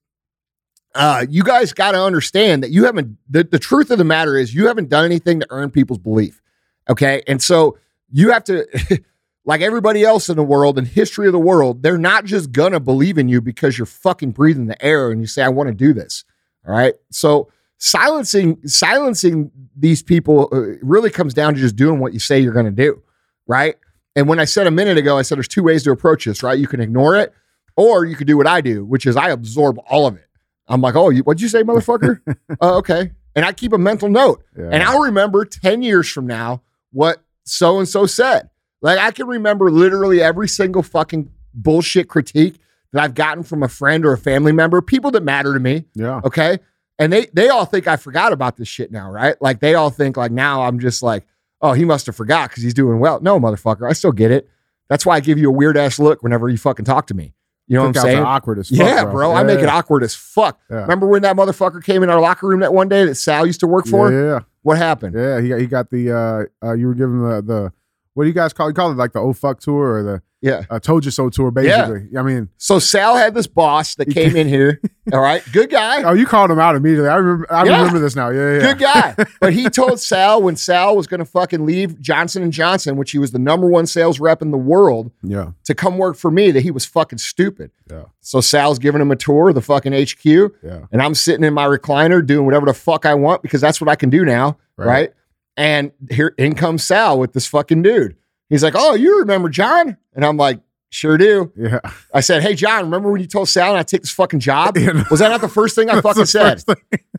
uh, 0.97 1.26
you 1.29 1.43
guys 1.43 1.73
got 1.73 1.93
to 1.93 2.03
understand 2.03 2.62
that 2.62 2.71
you 2.71 2.85
haven't. 2.85 3.19
The, 3.29 3.45
the 3.45 3.59
truth 3.59 3.91
of 3.91 3.99
the 3.99 4.05
matter 4.05 4.37
is, 4.37 4.55
you 4.55 4.67
haven't 4.67 4.88
done 4.88 5.05
anything 5.05 5.41
to 5.41 5.47
earn 5.50 5.71
people's 5.71 5.99
belief. 5.99 6.43
Okay, 6.88 7.23
and 7.26 7.41
so 7.43 7.79
you 8.11 8.33
have 8.33 8.45
to. 8.45 8.67
Like 9.49 9.61
everybody 9.61 10.03
else 10.03 10.29
in 10.29 10.35
the 10.35 10.43
world 10.43 10.76
and 10.76 10.88
history 10.88 11.29
of 11.29 11.33
the 11.33 11.38
world, 11.38 11.81
they're 11.81 11.97
not 11.97 12.25
just 12.25 12.50
gonna 12.50 12.81
believe 12.81 13.17
in 13.17 13.29
you 13.29 13.41
because 13.41 13.79
you're 13.79 13.87
fucking 13.87 14.33
breathing 14.33 14.67
the 14.67 14.85
air 14.85 15.12
and 15.12 15.21
you 15.21 15.29
say, 15.29 15.41
I 15.41 15.50
want 15.50 15.69
to 15.69 15.73
do 15.73 15.93
this. 15.93 16.25
All 16.67 16.75
right. 16.75 16.95
So 17.12 17.49
silencing 17.79 18.59
silencing 18.67 19.50
these 19.76 20.03
people 20.03 20.49
uh, 20.53 20.79
really 20.83 21.11
comes 21.11 21.35
down 21.35 21.55
to 21.55 21.61
just 21.61 21.76
doing 21.76 22.00
what 22.00 22.12
you 22.12 22.19
say 22.19 22.41
you're 22.41 22.53
going 22.53 22.67
to 22.67 22.73
do, 22.73 23.03
right? 23.47 23.76
And 24.15 24.29
when 24.29 24.41
I 24.41 24.47
said 24.47 24.67
a 24.67 24.71
minute 24.71 24.97
ago, 24.97 25.19
I 25.19 25.23
said 25.23 25.37
there's 25.37 25.49
two 25.49 25.62
ways 25.62 25.83
to 25.85 25.91
approach 25.91 26.25
this, 26.25 26.43
right? 26.43 26.59
You 26.59 26.67
can 26.67 26.81
ignore 26.81 27.17
it, 27.17 27.35
or 27.76 28.07
you 28.07 28.17
could 28.17 28.26
do 28.26 28.37
what 28.37 28.47
I 28.47 28.62
do, 28.62 28.85
which 28.85 29.07
is 29.07 29.17
I 29.17 29.29
absorb 29.29 29.79
all 29.88 30.07
of 30.07 30.17
it. 30.17 30.25
I'm 30.68 30.80
like, 30.80 30.96
oh, 30.96 31.11
you, 31.11 31.23
what'd 31.23 31.40
you 31.40 31.49
say, 31.49 31.62
motherfucker? 31.62 32.20
uh, 32.61 32.76
okay, 32.78 33.12
and 33.35 33.44
I 33.44 33.52
keep 33.52 33.73
a 33.73 33.78
mental 33.78 34.08
note, 34.08 34.44
yeah. 34.58 34.68
and 34.73 34.82
I'll 34.82 35.00
remember 35.00 35.44
ten 35.44 35.82
years 35.82 36.08
from 36.08 36.26
now 36.26 36.62
what 36.92 37.23
so 37.44 37.78
and 37.78 37.88
so 37.88 38.06
said. 38.06 38.50
Like 38.82 38.99
I 38.99 39.11
can 39.11 39.26
remember 39.26 39.70
literally 39.70 40.23
every 40.23 40.49
single 40.49 40.82
fucking 40.82 41.30
bullshit 41.54 42.08
critique 42.08 42.58
that 42.92 43.02
I've 43.02 43.14
gotten 43.14 43.42
from 43.42 43.62
a 43.62 43.68
friend 43.68 44.04
or 44.04 44.12
a 44.12 44.18
family 44.18 44.52
member, 44.52 44.80
people 44.80 45.11
that 45.12 45.23
matter 45.23 45.52
to 45.52 45.61
me. 45.61 45.85
yeah. 45.94 46.20
Okay. 46.25 46.58
And 46.99 47.12
they 47.12 47.26
they 47.26 47.50
all 47.50 47.66
think 47.66 47.87
I 47.87 47.96
forgot 47.96 48.32
about 48.32 48.56
this 48.56 48.68
shit 48.68 48.90
now, 48.90 49.11
right? 49.11 49.37
Like 49.42 49.61
they 49.61 49.75
all 49.75 49.90
think 49.90 50.16
like 50.16 50.32
now 50.32 50.62
I'm 50.62 50.80
just 50.80 51.02
like, 51.02 51.26
oh, 51.61 51.75
he 51.75 51.85
must 51.85 52.06
have 52.06 52.16
forgot 52.16 52.49
because 52.49 52.62
he's 52.62 52.73
doing 52.73 53.00
well. 53.00 53.20
No, 53.20 53.38
motherfucker, 53.38 53.88
I 53.88 53.92
still 53.92 54.12
get 54.12 54.30
it. 54.30 54.49
That's 54.88 55.04
why 55.04 55.16
I 55.16 55.20
give 55.20 55.37
you 55.37 55.49
a 55.49 55.52
weird 55.52 55.76
ass 55.76 55.99
look 55.99 56.23
whenever 56.23 56.49
you 56.49 56.56
fucking 56.56 56.87
talk 56.87 57.08
to 57.08 57.14
me. 57.14 57.35
You 57.68 57.76
know 57.78 57.87
what 57.88 57.96
I'm 57.96 58.02
saying? 58.02 58.23
awkward 58.23 58.58
as 58.61 58.68
fuck. 58.68 58.78
yeah, 58.78 59.04
bro. 59.04 59.32
I 59.32 59.42
make 59.42 59.58
it 59.58 59.68
awkward 59.68 60.02
as 60.04 60.14
fuck. 60.14 60.61
Yeah. 60.70 60.82
Remember 60.82 61.06
when 61.08 61.23
that 61.23 61.35
motherfucker 61.37 61.82
came 61.82 62.02
in 62.04 62.11
our 62.11 62.20
locker 62.20 62.46
room 62.46 62.61
that 62.61 62.73
one 62.73 62.88
day 62.88 63.04
that 63.06 63.16
Sal 63.16 63.44
used 63.46 63.61
to 63.61 63.66
work 63.66 63.87
for? 63.87 64.12
Yeah, 64.12 64.40
What 64.62 64.78
happened? 64.78 65.16
yeah, 65.16 65.38
yeah. 65.38 65.40
He 65.40 65.49
got, 65.49 65.61
he 65.61 65.66
got 65.66 65.90
the. 65.90 66.49
uh 66.62 66.66
uh 66.66 66.73
You 66.75 66.87
were 66.87 66.94
giving 66.94 67.20
the 67.23 67.42
the 67.42 67.73
what 68.16 68.25
do 68.25 68.28
you 68.28 68.35
guys 68.35 68.52
call? 68.52 68.68
You 68.68 68.75
call 68.75 68.90
it 68.90 68.96
like 68.96 69.12
the 69.12 69.20
"Oh 69.20 69.32
fuck" 69.35 69.61
tour 69.61 69.96
or 69.99 70.02
the 70.02 70.23
Yeah. 70.40 70.64
uh, 70.70 70.78
"Told 70.80 71.04
You 71.04 71.11
So" 71.11 71.28
tour, 71.28 71.50
basically. 71.50 72.08
I 72.16 72.23
mean, 72.23 72.49
So 72.56 72.78
Sal 72.78 73.14
had 73.16 73.35
this 73.35 73.46
boss 73.46 73.94
that 73.96 74.06
came 74.11 74.35
in 74.37 74.49
here. 74.49 74.80
All 75.12 75.20
right, 75.20 75.42
good 75.52 75.68
guy. 75.70 76.02
oh, 76.02 76.14
you 76.14 76.25
called 76.26 76.50
him 76.50 76.58
out 76.58 76.76
immediately. 76.76 77.08
I 77.08 77.16
remember. 77.16 77.46
I 77.52 77.64
Yeah. 77.64 77.76
remember 77.78 77.99
this 77.99 78.16
now. 78.16 78.30
Yeah, 78.30 78.54
yeah. 78.54 78.58
Good 78.61 78.78
guy. 78.78 79.14
But 79.40 79.52
he 79.52 79.68
told 79.68 80.00
Sal 80.00 80.40
when 80.42 80.56
Sal 80.56 80.96
was 80.96 81.06
going 81.06 81.18
to 81.18 81.25
fucking 81.26 81.64
leave 81.66 82.00
Johnson 82.00 82.42
and 82.42 82.52
Johnson, 82.52 82.96
which 82.96 83.11
he 83.11 83.18
was 83.18 83.32
the 83.32 83.38
number 83.38 83.66
one 83.68 83.87
sales 83.87 84.18
rep 84.18 84.40
in 84.42 84.50
the 84.50 84.56
world, 84.58 85.12
Yeah, 85.23 85.50
to 85.64 85.75
come 85.75 85.99
work 85.99 86.16
for 86.16 86.30
me, 86.30 86.50
that 86.52 86.62
he 86.62 86.70
was 86.70 86.85
fucking 86.87 87.18
stupid. 87.18 87.70
yeah, 87.90 88.04
So 88.20 88.40
Sal's 88.40 88.78
giving 88.78 89.00
him 89.00 89.11
a 89.11 89.16
tour 89.16 89.50
of 89.50 89.54
the 89.54 89.61
fucking 89.62 89.92
HQ, 89.92 90.25
yeah. 90.25 90.87
and 90.90 91.02
I'm 91.02 91.14
sitting 91.14 91.44
in 91.44 91.52
my 91.54 91.66
recliner 91.66 92.25
doing 92.25 92.44
whatever 92.46 92.64
the 92.66 92.75
fuck 92.75 93.04
I 93.06 93.14
want 93.14 93.42
because 93.42 93.61
that's 93.61 93.80
what 93.80 93.88
I 93.90 93.94
can 93.94 94.11
do 94.11 94.25
now, 94.25 94.56
Right. 94.78 94.87
right? 94.87 95.12
And 95.56 95.92
here 96.10 96.34
in 96.36 96.54
comes 96.54 96.84
Sal 96.84 97.18
with 97.18 97.32
this 97.32 97.46
fucking 97.46 97.82
dude. 97.82 98.16
He's 98.48 98.62
like, 98.62 98.75
"Oh, 98.76 98.94
you 98.94 99.20
remember 99.20 99.48
John?" 99.48 99.96
And 100.14 100.25
I'm 100.25 100.36
like, 100.36 100.60
"Sure 100.90 101.16
do." 101.16 101.52
Yeah. 101.56 101.80
I 102.12 102.20
said, 102.20 102.42
"Hey, 102.42 102.54
John, 102.54 102.84
remember 102.84 103.10
when 103.10 103.20
you 103.20 103.26
told 103.26 103.48
Sal 103.48 103.75
I'd 103.75 103.88
take 103.88 104.02
this 104.02 104.10
fucking 104.10 104.40
job?" 104.40 104.76
Yeah, 104.78 104.92
no. 104.92 105.04
Was 105.10 105.20
that 105.20 105.30
not 105.30 105.40
the 105.40 105.48
first 105.48 105.75
thing 105.75 105.88
I 105.90 106.00
fucking 106.00 106.26
said? 106.26 106.62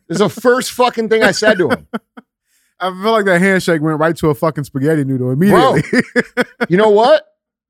It's 0.09 0.19
the 0.19 0.29
first 0.29 0.71
fucking 0.71 1.09
thing 1.09 1.23
I 1.23 1.31
said 1.31 1.57
to 1.57 1.69
him. 1.69 1.87
I 2.79 2.89
feel 2.91 3.11
like 3.11 3.25
that 3.25 3.41
handshake 3.41 3.81
went 3.81 3.99
right 3.99 4.15
to 4.17 4.29
a 4.29 4.35
fucking 4.35 4.63
spaghetti 4.65 5.03
noodle 5.03 5.31
immediately. 5.31 5.81
You 6.69 6.77
know 6.77 6.89
what? 6.91 7.25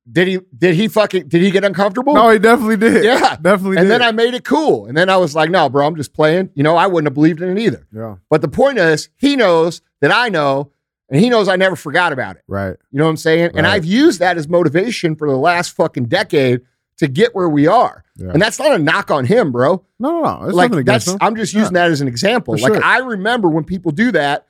Did 0.10 0.28
he 0.28 0.40
did 0.58 0.76
he 0.76 0.88
fucking 0.88 1.28
did 1.28 1.42
he 1.42 1.52
get 1.52 1.64
uncomfortable? 1.64 2.14
no, 2.14 2.30
he 2.30 2.40
definitely 2.40 2.78
did. 2.78 3.04
Yeah. 3.04 3.36
definitely. 3.42 3.78
and 3.78 3.86
did. 3.86 3.92
then 3.92 4.02
I 4.02 4.12
made 4.12 4.34
it 4.34 4.44
cool. 4.44 4.86
And 4.86 4.96
then 4.98 5.10
I 5.10 5.18
was 5.18 5.36
like, 5.36 5.50
no, 5.50 5.68
bro, 5.70 5.86
I'm 5.86 5.96
just 5.96 6.14
playing. 6.14 6.50
You 6.56 6.64
know, 6.64 6.76
I 6.78 6.88
wouldn't 6.88 7.08
have 7.08 7.14
believed 7.14 7.42
in 7.42 7.58
it 7.58 7.62
either. 7.62 7.86
yeah, 7.92 8.16
But 8.30 8.42
the 8.42 8.48
point 8.48 8.78
is, 8.78 9.10
he 9.18 9.36
knows 9.36 9.82
that 10.02 10.12
I 10.12 10.30
know, 10.30 10.72
and 11.10 11.20
he 11.20 11.30
knows 11.30 11.48
I 11.48 11.56
never 11.56 11.76
forgot 11.76 12.14
about 12.14 12.38
it. 12.38 12.44
right. 12.48 12.76
You 12.92 13.00
know 13.00 13.06
what 13.06 13.12
I'm 13.12 13.18
saying? 13.18 13.52
And 13.56 13.68
I've 13.68 13.86
used 13.86 14.20
that 14.20 14.38
as 14.38 14.48
motivation 14.48 15.16
for 15.16 15.30
the 15.30 15.38
last 15.38 15.76
fucking 15.76 16.06
decade 16.06 16.62
to 16.98 17.08
get 17.08 17.36
where 17.36 17.50
we 17.50 17.68
are. 17.68 18.04
Yeah. 18.16 18.32
And 18.32 18.42
that's 18.42 18.60
not 18.60 18.74
a 18.74 18.80
knock 18.80 19.12
on 19.12 19.26
him, 19.26 19.52
bro. 19.52 19.84
No, 20.00 20.22
no, 20.22 20.46
no. 20.46 20.48
Like 20.48 20.72
that's 20.86 21.08
him. 21.08 21.18
I'm 21.22 21.36
just 21.36 21.54
using 21.54 21.74
that 21.74 21.92
as 21.92 22.02
an 22.02 22.08
example. 22.08 22.58
For 22.58 22.62
like 22.62 22.74
sure. 22.74 22.84
I 22.84 23.00
remember 23.00 23.50
when 23.50 23.64
people 23.64 23.92
do 23.92 24.12
that, 24.14 24.48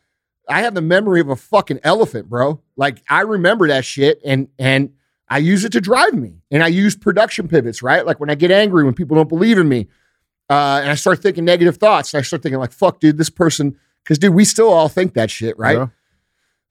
I 0.47 0.61
have 0.61 0.73
the 0.73 0.81
memory 0.81 1.19
of 1.19 1.29
a 1.29 1.35
fucking 1.35 1.81
elephant, 1.83 2.29
bro. 2.29 2.61
Like 2.77 3.03
I 3.09 3.21
remember 3.21 3.67
that 3.67 3.83
shit 3.83 4.21
and 4.23 4.47
and 4.57 4.91
I 5.29 5.39
use 5.39 5.65
it 5.65 5.71
to 5.73 5.81
drive 5.81 6.13
me. 6.13 6.41
And 6.51 6.63
I 6.63 6.67
use 6.67 6.95
productive 6.95 7.49
pivots, 7.49 7.81
right? 7.81 8.05
Like 8.05 8.19
when 8.19 8.29
I 8.29 8.35
get 8.35 8.49
angry 8.51 8.83
when 8.85 8.93
people 8.93 9.15
don't 9.15 9.27
believe 9.29 9.57
in 9.57 9.67
me. 9.67 9.87
Uh, 10.49 10.79
and 10.81 10.89
I 10.89 10.95
start 10.95 11.21
thinking 11.21 11.43
negative 11.43 11.77
thoughts. 11.77 12.13
And 12.13 12.19
I 12.19 12.23
start 12.23 12.41
thinking 12.43 12.59
like, 12.59 12.71
fuck, 12.71 12.99
dude, 13.01 13.17
this 13.17 13.29
person, 13.29 13.77
because 14.03 14.17
dude, 14.17 14.33
we 14.33 14.45
still 14.45 14.69
all 14.69 14.87
think 14.87 15.13
that 15.15 15.29
shit, 15.29 15.57
right? 15.57 15.77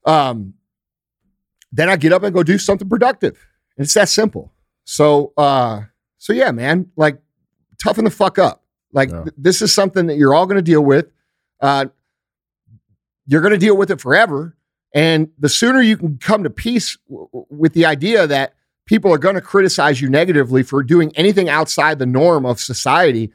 Yeah. 0.07 0.29
um, 0.29 0.55
then 1.71 1.89
I 1.89 1.97
get 1.97 2.13
up 2.13 2.23
and 2.23 2.33
go 2.33 2.41
do 2.43 2.57
something 2.57 2.87
productive. 2.89 3.37
And 3.77 3.83
it's 3.85 3.93
that 3.93 4.09
simple. 4.09 4.51
So, 4.85 5.33
uh, 5.37 5.81
so 6.17 6.33
yeah, 6.33 6.49
man, 6.51 6.89
like 6.95 7.19
toughen 7.77 8.05
the 8.05 8.09
fuck 8.09 8.39
up. 8.39 8.63
Like 8.93 9.09
Yeah. 9.09 9.23
th- 9.23 9.35
this 9.37 9.61
is 9.61 9.71
something 9.73 10.07
that 10.07 10.17
you're 10.17 10.33
all 10.33 10.47
going 10.47 10.55
to 10.55 10.61
deal 10.63 10.81
with. 10.83 11.11
Uh, 11.61 11.85
you're 13.27 13.41
going 13.41 13.51
to 13.53 13.59
deal 13.59 13.77
with 13.77 13.91
it 13.91 14.01
forever. 14.01 14.55
And 14.97 15.29
the 15.37 15.47
sooner 15.47 15.79
you 15.79 15.95
can 15.95 16.17
come 16.17 16.41
to 16.41 16.49
peace 16.49 16.97
w- 17.07 17.29
with 17.51 17.73
the 17.73 17.85
idea 17.85 18.25
that 18.25 18.55
people 18.87 19.13
are 19.13 19.19
going 19.19 19.35
to 19.35 19.41
criticize 19.41 20.01
you 20.01 20.09
negatively 20.09 20.63
for 20.63 20.81
doing 20.81 21.15
anything 21.15 21.49
outside 21.49 21.99
the 21.99 22.07
norm 22.07 22.47
of 22.47 22.59
society, 22.59 23.31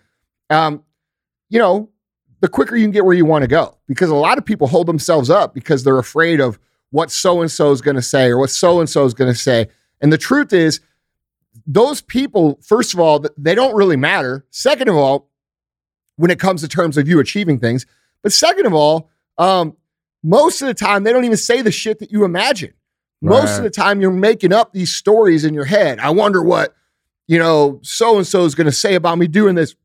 um, 0.50 0.82
you 1.50 1.60
know, 1.60 1.88
the 2.40 2.48
quicker 2.48 2.74
you 2.74 2.82
can 2.82 2.90
get 2.90 3.04
where 3.04 3.14
you 3.14 3.24
want 3.24 3.42
to 3.42 3.48
go. 3.48 3.78
Because 3.86 4.10
a 4.10 4.14
lot 4.16 4.38
of 4.38 4.44
people 4.44 4.66
hold 4.66 4.88
themselves 4.88 5.30
up 5.30 5.54
because 5.54 5.84
they're 5.84 6.00
afraid 6.00 6.40
of 6.40 6.58
what 6.90 7.12
so 7.12 7.40
and 7.40 7.50
so 7.50 7.70
is 7.70 7.80
going 7.80 7.94
to 7.94 8.02
say 8.02 8.26
or 8.26 8.40
what 8.40 8.50
so 8.50 8.80
and 8.80 8.90
so 8.90 9.04
is 9.04 9.14
going 9.14 9.32
to 9.32 9.38
say. 9.38 9.68
And 10.00 10.12
the 10.12 10.18
truth 10.18 10.52
is, 10.52 10.80
those 11.64 12.00
people, 12.00 12.58
first 12.60 12.92
of 12.92 12.98
all, 12.98 13.24
they 13.38 13.54
don't 13.54 13.76
really 13.76 13.96
matter. 13.96 14.44
Second 14.50 14.88
of 14.88 14.96
all, 14.96 15.30
when 16.16 16.32
it 16.32 16.40
comes 16.40 16.62
to 16.62 16.66
terms 16.66 16.98
of 16.98 17.06
you 17.06 17.20
achieving 17.20 17.60
things, 17.60 17.86
but 18.20 18.32
second 18.32 18.66
of 18.66 18.74
all, 18.74 19.10
um, 19.38 19.76
most 20.22 20.62
of 20.62 20.68
the 20.68 20.74
time 20.74 21.04
they 21.04 21.12
don't 21.12 21.24
even 21.24 21.36
say 21.36 21.62
the 21.62 21.72
shit 21.72 21.98
that 21.98 22.10
you 22.12 22.24
imagine. 22.24 22.74
Most 23.24 23.58
of 23.58 23.62
the 23.62 23.70
time 23.70 24.00
you're 24.00 24.10
making 24.10 24.52
up 24.52 24.72
these 24.72 24.92
stories 24.92 25.44
in 25.44 25.54
your 25.54 25.64
head. 25.64 26.00
I 26.00 26.10
wonder 26.10 26.42
what, 26.42 26.74
you 27.28 27.38
know, 27.38 27.78
so 27.84 28.16
and 28.16 28.26
so 28.26 28.44
is 28.44 28.56
going 28.56 28.64
to 28.66 28.72
say 28.72 28.96
about 28.96 29.16
me 29.16 29.28
doing 29.28 29.54
this. 29.54 29.76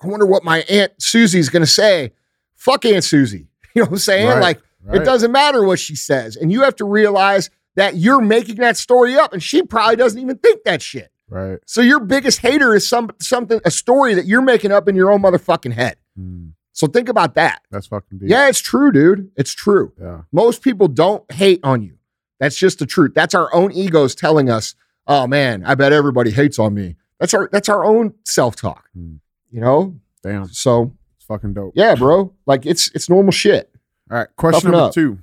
I 0.00 0.06
wonder 0.06 0.24
what 0.24 0.44
my 0.44 0.58
Aunt 0.70 0.92
Susie 0.98 1.40
is 1.40 1.48
going 1.48 1.62
to 1.62 1.66
say. 1.70 2.12
Fuck 2.54 2.84
Aunt 2.84 3.02
Susie. 3.04 3.48
You 3.74 3.82
know 3.82 3.86
what 3.86 3.92
I'm 3.92 3.98
saying? 3.98 4.28
Right, 4.28 4.40
Like, 4.40 4.60
right. 4.84 5.02
it 5.02 5.04
doesn't 5.04 5.32
matter 5.32 5.62
what 5.62 5.78
she 5.78 5.96
says. 5.96 6.36
And 6.36 6.50
you 6.50 6.62
have 6.62 6.76
to 6.76 6.86
realize 6.86 7.50
that 7.74 7.96
you're 7.96 8.22
making 8.22 8.56
that 8.56 8.78
story 8.78 9.16
up 9.16 9.34
and 9.34 9.42
she 9.42 9.62
probably 9.62 9.96
doesn't 9.96 10.18
even 10.18 10.38
think 10.38 10.62
that 10.64 10.80
shit. 10.80 11.10
Right. 11.28 11.58
So 11.66 11.82
your 11.82 12.00
biggest 12.00 12.38
hater 12.38 12.74
is 12.74 12.88
some 12.88 13.10
something, 13.20 13.60
a 13.66 13.70
story 13.70 14.14
that 14.14 14.24
you're 14.24 14.40
making 14.40 14.72
up 14.72 14.88
in 14.88 14.94
your 14.96 15.10
own 15.10 15.20
motherfucking 15.20 15.72
head. 15.72 15.96
Mm, 16.18 16.52
So 16.76 16.86
think 16.86 17.08
about 17.08 17.34
that. 17.36 17.62
that's 17.70 17.86
fucking 17.86 18.18
deep. 18.18 18.28
Yeah, 18.28 18.48
it's 18.48 18.60
true, 18.60 18.92
dude. 18.92 19.30
It's 19.34 19.52
true. 19.54 19.94
Yeah. 19.98 20.22
Most 20.30 20.60
people 20.60 20.88
don't 20.88 21.24
hate 21.32 21.60
on 21.62 21.80
you. 21.82 21.94
That's 22.38 22.54
just 22.58 22.78
the 22.80 22.84
truth. 22.84 23.12
That's 23.14 23.34
our 23.34 23.48
own 23.54 23.72
egos 23.72 24.14
telling 24.14 24.50
us, 24.50 24.74
"Oh 25.06 25.26
man, 25.26 25.64
I 25.64 25.74
bet 25.74 25.94
everybody 25.94 26.30
hates 26.30 26.58
on 26.58 26.74
me." 26.74 26.96
That's 27.18 27.32
our 27.32 27.48
that's 27.50 27.70
our 27.70 27.82
own 27.82 28.12
self-talk. 28.24 28.90
Hmm. 28.94 29.14
You 29.50 29.60
know? 29.62 29.96
Damn. 30.22 30.48
So, 30.48 30.92
It's 31.16 31.24
fucking 31.24 31.54
dope. 31.54 31.72
yeah, 31.76 31.94
bro. 31.94 32.34
Like 32.44 32.66
it's 32.66 32.90
it's 32.94 33.08
normal 33.08 33.32
shit. 33.32 33.70
All 34.10 34.18
right. 34.18 34.28
Question 34.36 34.60
Toughen 34.60 34.72
number 34.72 34.86
up. 34.88 34.92
two. 34.92 35.18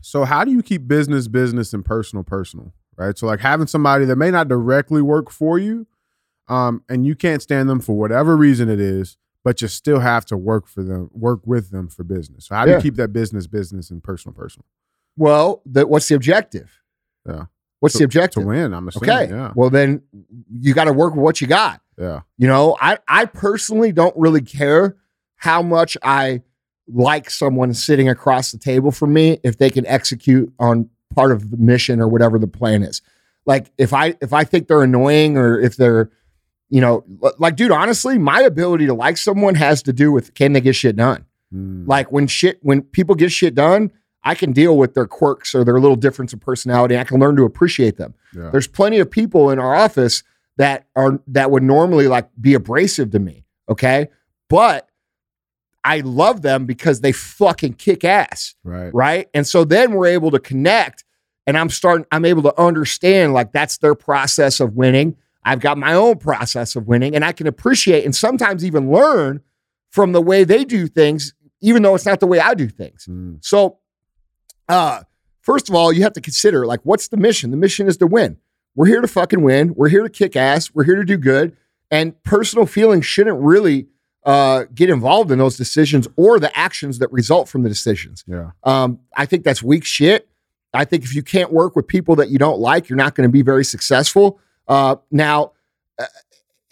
So, 0.00 0.24
how 0.24 0.44
do 0.44 0.50
you 0.50 0.62
keep 0.62 0.88
business 0.88 1.28
business 1.28 1.74
and 1.74 1.84
personal 1.84 2.22
personal? 2.24 2.72
Right. 2.96 3.18
So, 3.18 3.26
like 3.26 3.40
having 3.40 3.66
somebody 3.66 4.06
that 4.06 4.16
may 4.16 4.30
not 4.30 4.48
directly 4.48 5.02
work 5.02 5.30
for 5.30 5.58
you, 5.58 5.86
um, 6.48 6.82
and 6.88 7.04
you 7.06 7.14
can't 7.14 7.42
stand 7.42 7.68
them 7.68 7.80
for 7.80 7.92
whatever 7.98 8.34
reason 8.34 8.70
it 8.70 8.80
is, 8.80 9.18
but 9.46 9.62
you 9.62 9.68
still 9.68 10.00
have 10.00 10.24
to 10.26 10.36
work 10.36 10.66
for 10.66 10.82
them, 10.82 11.08
work 11.12 11.38
with 11.46 11.70
them 11.70 11.86
for 11.86 12.02
business. 12.02 12.46
So, 12.46 12.56
how 12.56 12.64
do 12.64 12.72
Yeah. 12.72 12.78
you 12.78 12.82
keep 12.82 12.96
that 12.96 13.12
business 13.12 13.46
business 13.46 13.90
and 13.92 14.02
personal 14.02 14.34
personal? 14.34 14.64
Well, 15.16 15.62
the, 15.64 15.86
what's 15.86 16.08
the 16.08 16.16
objective? 16.16 16.82
Yeah. 17.24 17.44
What's 17.78 17.92
To- 17.92 17.98
the 18.00 18.04
objective? 18.06 18.42
To 18.42 18.48
win, 18.48 18.74
I'm 18.74 18.88
assuming. 18.88 19.08
Okay. 19.10 19.28
Yeah. 19.30 19.52
Well, 19.54 19.70
then 19.70 20.02
you 20.50 20.74
got 20.74 20.84
to 20.86 20.92
work 20.92 21.14
with 21.14 21.22
what 21.22 21.40
you 21.40 21.46
got. 21.46 21.80
Yeah. 21.96 22.22
You 22.38 22.48
know, 22.48 22.76
I 22.80 22.98
I 23.06 23.26
personally 23.26 23.92
don't 23.92 24.16
really 24.16 24.40
care 24.42 24.96
how 25.36 25.62
much 25.62 25.96
I 26.02 26.42
like 26.88 27.30
someone 27.30 27.72
sitting 27.72 28.08
across 28.08 28.50
the 28.50 28.58
table 28.58 28.90
from 28.90 29.12
me 29.12 29.38
if 29.44 29.58
they 29.58 29.70
can 29.70 29.86
execute 29.86 30.52
on 30.58 30.90
part 31.14 31.30
of 31.30 31.52
the 31.52 31.56
mission 31.56 32.00
or 32.00 32.08
whatever 32.08 32.36
the 32.40 32.48
plan 32.48 32.82
is. 32.82 33.00
Like 33.46 33.70
if 33.78 33.92
I 33.92 34.14
if 34.20 34.32
I 34.32 34.42
think 34.42 34.66
they're 34.66 34.82
annoying 34.82 35.36
or 35.38 35.60
if 35.60 35.76
they're 35.76 36.10
you 36.70 36.80
know, 36.80 37.04
like 37.38 37.56
dude, 37.56 37.70
honestly, 37.70 38.18
my 38.18 38.40
ability 38.40 38.86
to 38.86 38.94
like 38.94 39.16
someone 39.16 39.54
has 39.54 39.82
to 39.84 39.92
do 39.92 40.10
with 40.12 40.34
can 40.34 40.52
they 40.52 40.60
get 40.60 40.74
shit 40.74 40.96
done? 40.96 41.24
Mm, 41.54 41.86
Like 41.86 42.10
when 42.10 42.26
shit 42.26 42.58
when 42.62 42.82
people 42.82 43.14
get 43.14 43.30
shit 43.32 43.54
done, 43.54 43.92
I 44.24 44.34
can 44.34 44.52
deal 44.52 44.76
with 44.76 44.94
their 44.94 45.06
quirks 45.06 45.54
or 45.54 45.64
their 45.64 45.78
little 45.78 45.96
difference 45.96 46.32
of 46.32 46.40
personality. 46.40 46.98
I 46.98 47.04
can 47.04 47.20
learn 47.20 47.36
to 47.36 47.44
appreciate 47.44 47.96
them. 47.96 48.14
yeah. 48.34 48.50
There's 48.50 48.66
plenty 48.66 48.98
of 48.98 49.08
people 49.10 49.50
in 49.50 49.58
our 49.60 49.74
office 49.74 50.24
that 50.56 50.86
are 50.96 51.20
that 51.28 51.50
would 51.50 51.62
normally 51.62 52.08
like 52.08 52.28
be 52.40 52.54
abrasive 52.54 53.10
to 53.12 53.18
me. 53.20 53.44
Okay. 53.68 54.08
But 54.48 54.88
I 55.84 56.00
love 56.00 56.42
them 56.42 56.66
because 56.66 57.00
they 57.00 57.12
fucking 57.12 57.74
kick 57.74 58.02
ass. 58.04 58.56
Right. 58.64 58.92
Right. 58.92 59.28
And 59.32 59.46
so 59.46 59.62
then 59.64 59.92
we're 59.92 60.06
able 60.08 60.32
to 60.32 60.40
connect 60.40 61.04
and 61.46 61.56
I'm 61.56 61.68
starting, 61.70 62.06
I'm 62.10 62.24
able 62.24 62.42
to 62.42 62.60
understand 62.60 63.32
like 63.34 63.52
that's 63.52 63.78
their 63.78 63.94
process 63.94 64.58
of 64.58 64.74
winning. 64.74 65.14
I've 65.46 65.60
got 65.60 65.78
my 65.78 65.94
own 65.94 66.18
process 66.18 66.76
of 66.76 66.86
winning 66.88 67.14
and 67.14 67.24
I 67.24 67.32
can 67.32 67.46
appreciate 67.46 68.04
and 68.04 68.14
sometimes 68.14 68.64
even 68.64 68.90
learn 68.90 69.40
from 69.90 70.12
the 70.12 70.20
way 70.20 70.44
they 70.44 70.64
do 70.64 70.88
things, 70.88 71.32
even 71.62 71.82
though 71.82 71.94
it's 71.94 72.04
not 72.04 72.20
the 72.20 72.26
way 72.26 72.40
I 72.40 72.54
do 72.54 72.68
things. 72.68 73.06
Mm, 73.08 73.38
So, 73.42 73.78
uh, 74.68 75.02
first 75.42 75.68
of 75.68 75.74
all, 75.74 75.92
you 75.92 76.02
have 76.02 76.12
to 76.14 76.20
consider 76.20 76.66
like, 76.66 76.80
what's 76.82 77.08
the 77.08 77.16
mission? 77.16 77.52
The 77.52 77.56
mission 77.56 77.86
is 77.86 77.96
to 77.98 78.06
win. 78.06 78.36
We're 78.74 78.86
here 78.86 79.00
to 79.00 79.08
fucking 79.08 79.40
win. 79.42 79.72
We're 79.74 79.88
here 79.88 80.02
to 80.02 80.10
kick 80.10 80.36
ass. 80.36 80.74
We're 80.74 80.84
here 80.84 80.96
to 80.96 81.04
do 81.04 81.16
good. 81.16 81.56
And 81.90 82.20
personal 82.24 82.66
feelings 82.66 83.06
shouldn't 83.06 83.38
really 83.40 83.86
uh, 84.24 84.64
get 84.74 84.90
involved 84.90 85.30
in 85.30 85.38
those 85.38 85.56
decisions 85.56 86.08
or 86.16 86.40
the 86.40 86.54
actions 86.58 86.98
that 86.98 87.10
result 87.12 87.48
from 87.48 87.62
the 87.62 87.68
decisions. 87.68 88.24
yeah. 88.26 88.50
Um, 88.64 88.98
I 89.16 89.24
think 89.24 89.44
that's 89.44 89.62
weak 89.62 89.84
shit. 89.84 90.28
I 90.74 90.84
think 90.84 91.04
if 91.04 91.14
you 91.14 91.22
can't 91.22 91.52
work 91.52 91.76
with 91.76 91.86
people 91.86 92.16
that 92.16 92.28
you 92.28 92.38
don't 92.38 92.58
like, 92.58 92.88
you're 92.88 92.96
not 92.96 93.14
going 93.14 93.26
to 93.28 93.32
be 93.32 93.42
very 93.42 93.64
successful. 93.64 94.40
Uh, 94.68 94.96
now, 95.10 95.52
uh, 95.98 96.06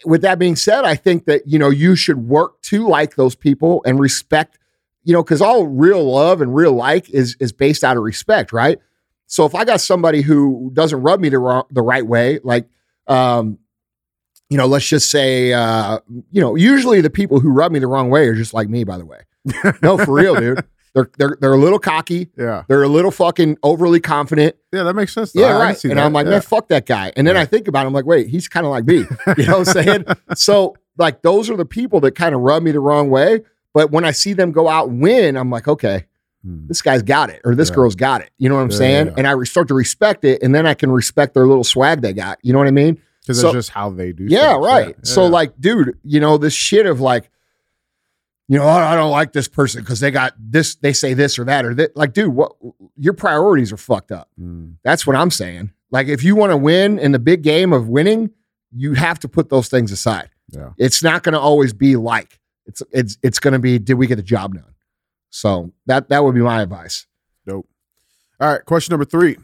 with 0.05 0.23
that 0.23 0.39
being 0.39 0.57
said, 0.57 0.85
I 0.85 0.95
think 0.95 1.25
that 1.27 1.43
you 1.47 1.59
know 1.59 1.71
you 1.71 1.97
should 1.97 2.19
work 2.29 2.61
to 2.63 2.87
like 2.89 3.17
those 3.17 3.35
people 3.35 3.83
and 3.87 3.99
respect. 3.99 4.59
You 5.05 5.13
know, 5.13 5.23
because 5.23 5.43
all 5.43 5.67
real 5.67 6.03
love 6.13 6.41
and 6.41 6.55
real 6.55 6.73
like 6.73 7.11
is 7.11 7.37
is 7.41 7.53
based 7.53 7.85
out 7.85 7.97
of 7.97 8.03
respect, 8.03 8.53
right? 8.53 8.79
So 9.27 9.45
if 9.47 9.55
I 9.55 9.65
got 9.65 9.81
somebody 9.81 10.23
who 10.23 10.71
doesn't 10.75 11.01
rub 11.01 11.21
me 11.21 11.29
the 11.29 11.39
wrong, 11.39 11.65
the 11.71 11.83
right 11.83 12.07
way, 12.07 12.41
like, 12.45 12.69
um, 13.07 13.59
you 14.51 14.57
know, 14.57 14.67
let's 14.67 14.87
just 14.87 15.11
say, 15.11 15.53
uh, 15.53 15.99
you 16.31 16.41
know, 16.41 16.55
usually 16.55 17.01
the 17.01 17.11
people 17.11 17.41
who 17.41 17.51
rub 17.51 17.73
me 17.73 17.79
the 17.79 17.87
wrong 17.87 18.11
way 18.11 18.27
are 18.29 18.35
just 18.35 18.55
like 18.55 18.69
me, 18.69 18.85
by 18.85 18.99
the 18.99 19.07
way. 19.07 19.21
No, 19.83 19.99
for 19.99 20.15
real, 20.15 20.35
dude. 20.37 20.65
They're 20.95 21.11
they're 21.19 21.37
they're 21.41 21.53
a 21.53 21.59
little 21.59 21.79
cocky. 21.79 22.31
Yeah. 22.39 22.63
They're 22.69 22.83
a 22.85 22.89
little 22.89 23.11
fucking 23.11 23.59
overly 23.63 24.01
confident. 24.01 24.57
Yeah, 24.73 24.85
that 24.85 24.95
makes 24.95 25.13
sense. 25.13 25.33
though. 25.33 25.41
Yeah, 25.41 25.59
right. 25.59 25.83
And 25.85 25.99
that. 25.99 26.07
I'm 26.07 26.13
like, 26.13 26.27
Yeah. 26.27 26.31
man, 26.33 26.41
fuck 26.43 26.69
that 26.69 26.87
guy. 26.87 27.13
And 27.17 27.27
then 27.27 27.35
Yeah. 27.35 27.43
I 27.43 27.45
think 27.47 27.67
about 27.69 27.85
it, 27.85 27.89
I'm 27.89 27.93
like, 27.93 28.07
wait, 28.07 28.29
he's 28.29 28.47
kind 28.49 28.65
of 28.65 28.71
like 28.71 28.85
me. 28.87 29.05
You 29.37 29.47
know 29.47 29.59
what 29.59 29.69
I'm 29.77 29.83
saying? 29.85 30.05
so 30.37 30.77
like 30.97 31.23
those 31.23 31.51
are 31.51 31.57
the 31.57 31.65
people 31.65 32.01
that 32.01 32.13
kind 32.15 32.35
of 32.35 32.41
rub 32.43 32.63
me 32.63 32.71
the 32.71 32.81
wrong 32.81 33.11
way. 33.11 33.43
But 33.73 33.91
when 33.91 34.05
I 34.05 34.13
see 34.13 34.35
them 34.35 34.53
go 34.53 34.69
out 34.69 34.89
and 34.89 35.01
win, 35.03 35.37
I'm 35.37 35.51
like, 35.51 35.67
okay, 35.67 36.07
Hmm. 36.45 36.67
this 36.69 36.81
guy's 36.83 37.03
got 37.03 37.31
it, 37.31 37.41
or 37.45 37.55
this 37.57 37.71
Yeah. 37.71 37.75
girl's 37.77 37.97
got 37.97 38.21
it. 38.21 38.31
You 38.39 38.49
know 38.49 38.55
what 38.57 38.61
I'm 38.63 38.71
saying? 38.71 39.15
And 39.17 39.27
I 39.27 39.35
start 39.45 39.67
to 39.69 39.75
respect 39.75 40.25
it, 40.25 40.43
and 40.43 40.55
then 40.55 40.67
I 40.67 40.75
can 40.75 40.91
respect 40.93 41.35
their 41.35 41.47
little 41.47 41.65
swag 41.65 42.03
they 42.03 42.13
got. 42.13 42.39
You 42.43 42.53
know 42.53 42.59
what 42.61 42.69
I 42.69 42.73
mean? 42.73 42.99
because 43.23 43.41
So- 43.41 43.47
that's 43.47 43.55
just 43.55 43.71
how 43.71 43.89
they 43.89 44.13
do. 44.13 44.27
Yeah, 44.29 44.53
things. 44.53 44.67
right. 44.67 44.97
So 45.07 45.25
like, 45.27 45.59
dude, 45.59 45.97
you 46.05 46.21
know, 46.21 46.37
this 46.37 46.53
shit 46.53 46.85
of 46.85 47.01
like, 47.01 47.31
you 48.49 48.59
know, 48.59 48.65
"Oh, 48.65 48.69
I 48.69 48.95
don't 48.95 49.11
like 49.11 49.33
this 49.33 49.49
person 49.49 49.83
because 49.83 50.01
they 50.01 50.11
got 50.11 50.35
this, 50.39 50.75
they 50.77 50.93
say 50.93 51.15
this 51.15 51.39
or 51.39 51.45
that 51.45 51.65
or 51.65 51.75
that. 51.75 51.97
Like, 51.97 52.13
dude, 52.13 52.35
what 52.35 52.53
your 52.97 53.15
priorities 53.15 53.73
are 53.73 53.77
fucked 53.77 54.13
up. 54.13 54.29
Mm. 54.41 54.77
That's 54.83 55.07
what 55.07 55.17
I'm 55.17 55.31
saying. 55.31 55.73
Like, 55.91 56.09
if 56.09 56.23
you 56.23 56.37
want 56.37 56.51
to 56.51 56.57
win 56.57 56.99
in 56.99 57.13
the 57.13 57.19
big 57.19 57.43
game 57.43 57.73
of 57.73 57.89
winning, 57.89 58.31
you 58.73 58.95
have 58.95 59.19
to 59.21 59.29
put 59.29 59.49
those 59.49 59.69
things 59.69 59.93
aside. 59.93 60.31
Yeah. 60.51 60.71
It's 60.77 61.03
not 61.03 61.23
going 61.23 61.33
to 61.33 61.41
always 61.41 61.73
be 61.73 61.97
like 61.97 62.41
it's 62.67 62.83
it's 62.93 63.19
it's 63.23 63.39
going 63.39 63.53
to 63.53 63.59
be 63.59 63.79
did 63.79 63.95
we 63.95 64.07
get 64.07 64.17
the 64.17 64.23
job 64.23 64.55
done? 64.55 64.75
So 65.31 65.73
that 65.87 66.09
that 66.11 66.25
would 66.25 66.35
be 66.35 66.41
my 66.41 66.63
advice. 66.63 67.07
Dope. 67.47 67.69
All 68.41 68.53
right, 68.53 68.65
question 68.65 68.93
number 68.93 69.05
three. 69.05 69.37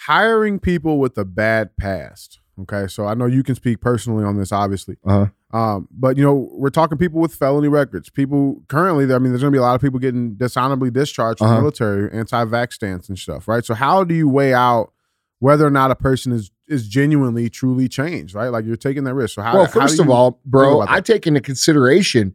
Hiring 0.00 0.60
people 0.60 0.98
with 0.98 1.16
a 1.18 1.24
bad 1.24 1.76
past. 1.76 2.40
Okay, 2.60 2.86
so 2.86 3.06
I 3.06 3.14
know 3.14 3.26
you 3.26 3.42
can 3.42 3.54
speak 3.54 3.80
personally 3.80 4.24
on 4.24 4.36
this, 4.36 4.52
obviously. 4.52 4.96
Uh-huh. 5.04 5.26
Um, 5.52 5.88
but 5.90 6.16
you 6.16 6.24
know, 6.24 6.48
we're 6.52 6.70
talking 6.70 6.98
people 6.98 7.20
with 7.20 7.34
felony 7.34 7.68
records. 7.68 8.10
People 8.10 8.62
currently, 8.68 9.04
I 9.14 9.18
mean, 9.18 9.30
there's 9.30 9.42
going 9.42 9.52
to 9.52 9.56
be 9.56 9.58
a 9.58 9.62
lot 9.62 9.74
of 9.76 9.80
people 9.80 10.00
getting 10.00 10.34
dishonorably 10.34 10.90
discharged 10.90 11.38
from 11.38 11.48
Uh-huh. 11.48 11.60
military, 11.60 12.10
anti-vax 12.12 12.72
stance 12.74 13.08
and 13.08 13.18
stuff, 13.18 13.46
right? 13.46 13.64
So 13.64 13.74
how 13.74 14.02
do 14.04 14.14
you 14.14 14.28
weigh 14.28 14.52
out 14.54 14.92
whether 15.38 15.66
or 15.66 15.70
not 15.70 15.90
a 15.90 15.94
person 15.96 16.32
is 16.32 16.50
is 16.68 16.88
genuinely, 16.88 17.48
truly 17.48 17.88
changed, 17.88 18.34
right? 18.34 18.48
Like 18.48 18.64
you're 18.64 18.74
taking 18.74 19.04
that 19.04 19.14
risk. 19.14 19.36
So 19.36 19.42
how? 19.42 19.54
well, 19.54 19.66
how 19.66 19.80
first 19.82 20.00
of 20.00 20.10
all, 20.10 20.40
bro, 20.44 20.80
I 20.80 21.00
take 21.00 21.26
into 21.28 21.40
consideration 21.40 22.34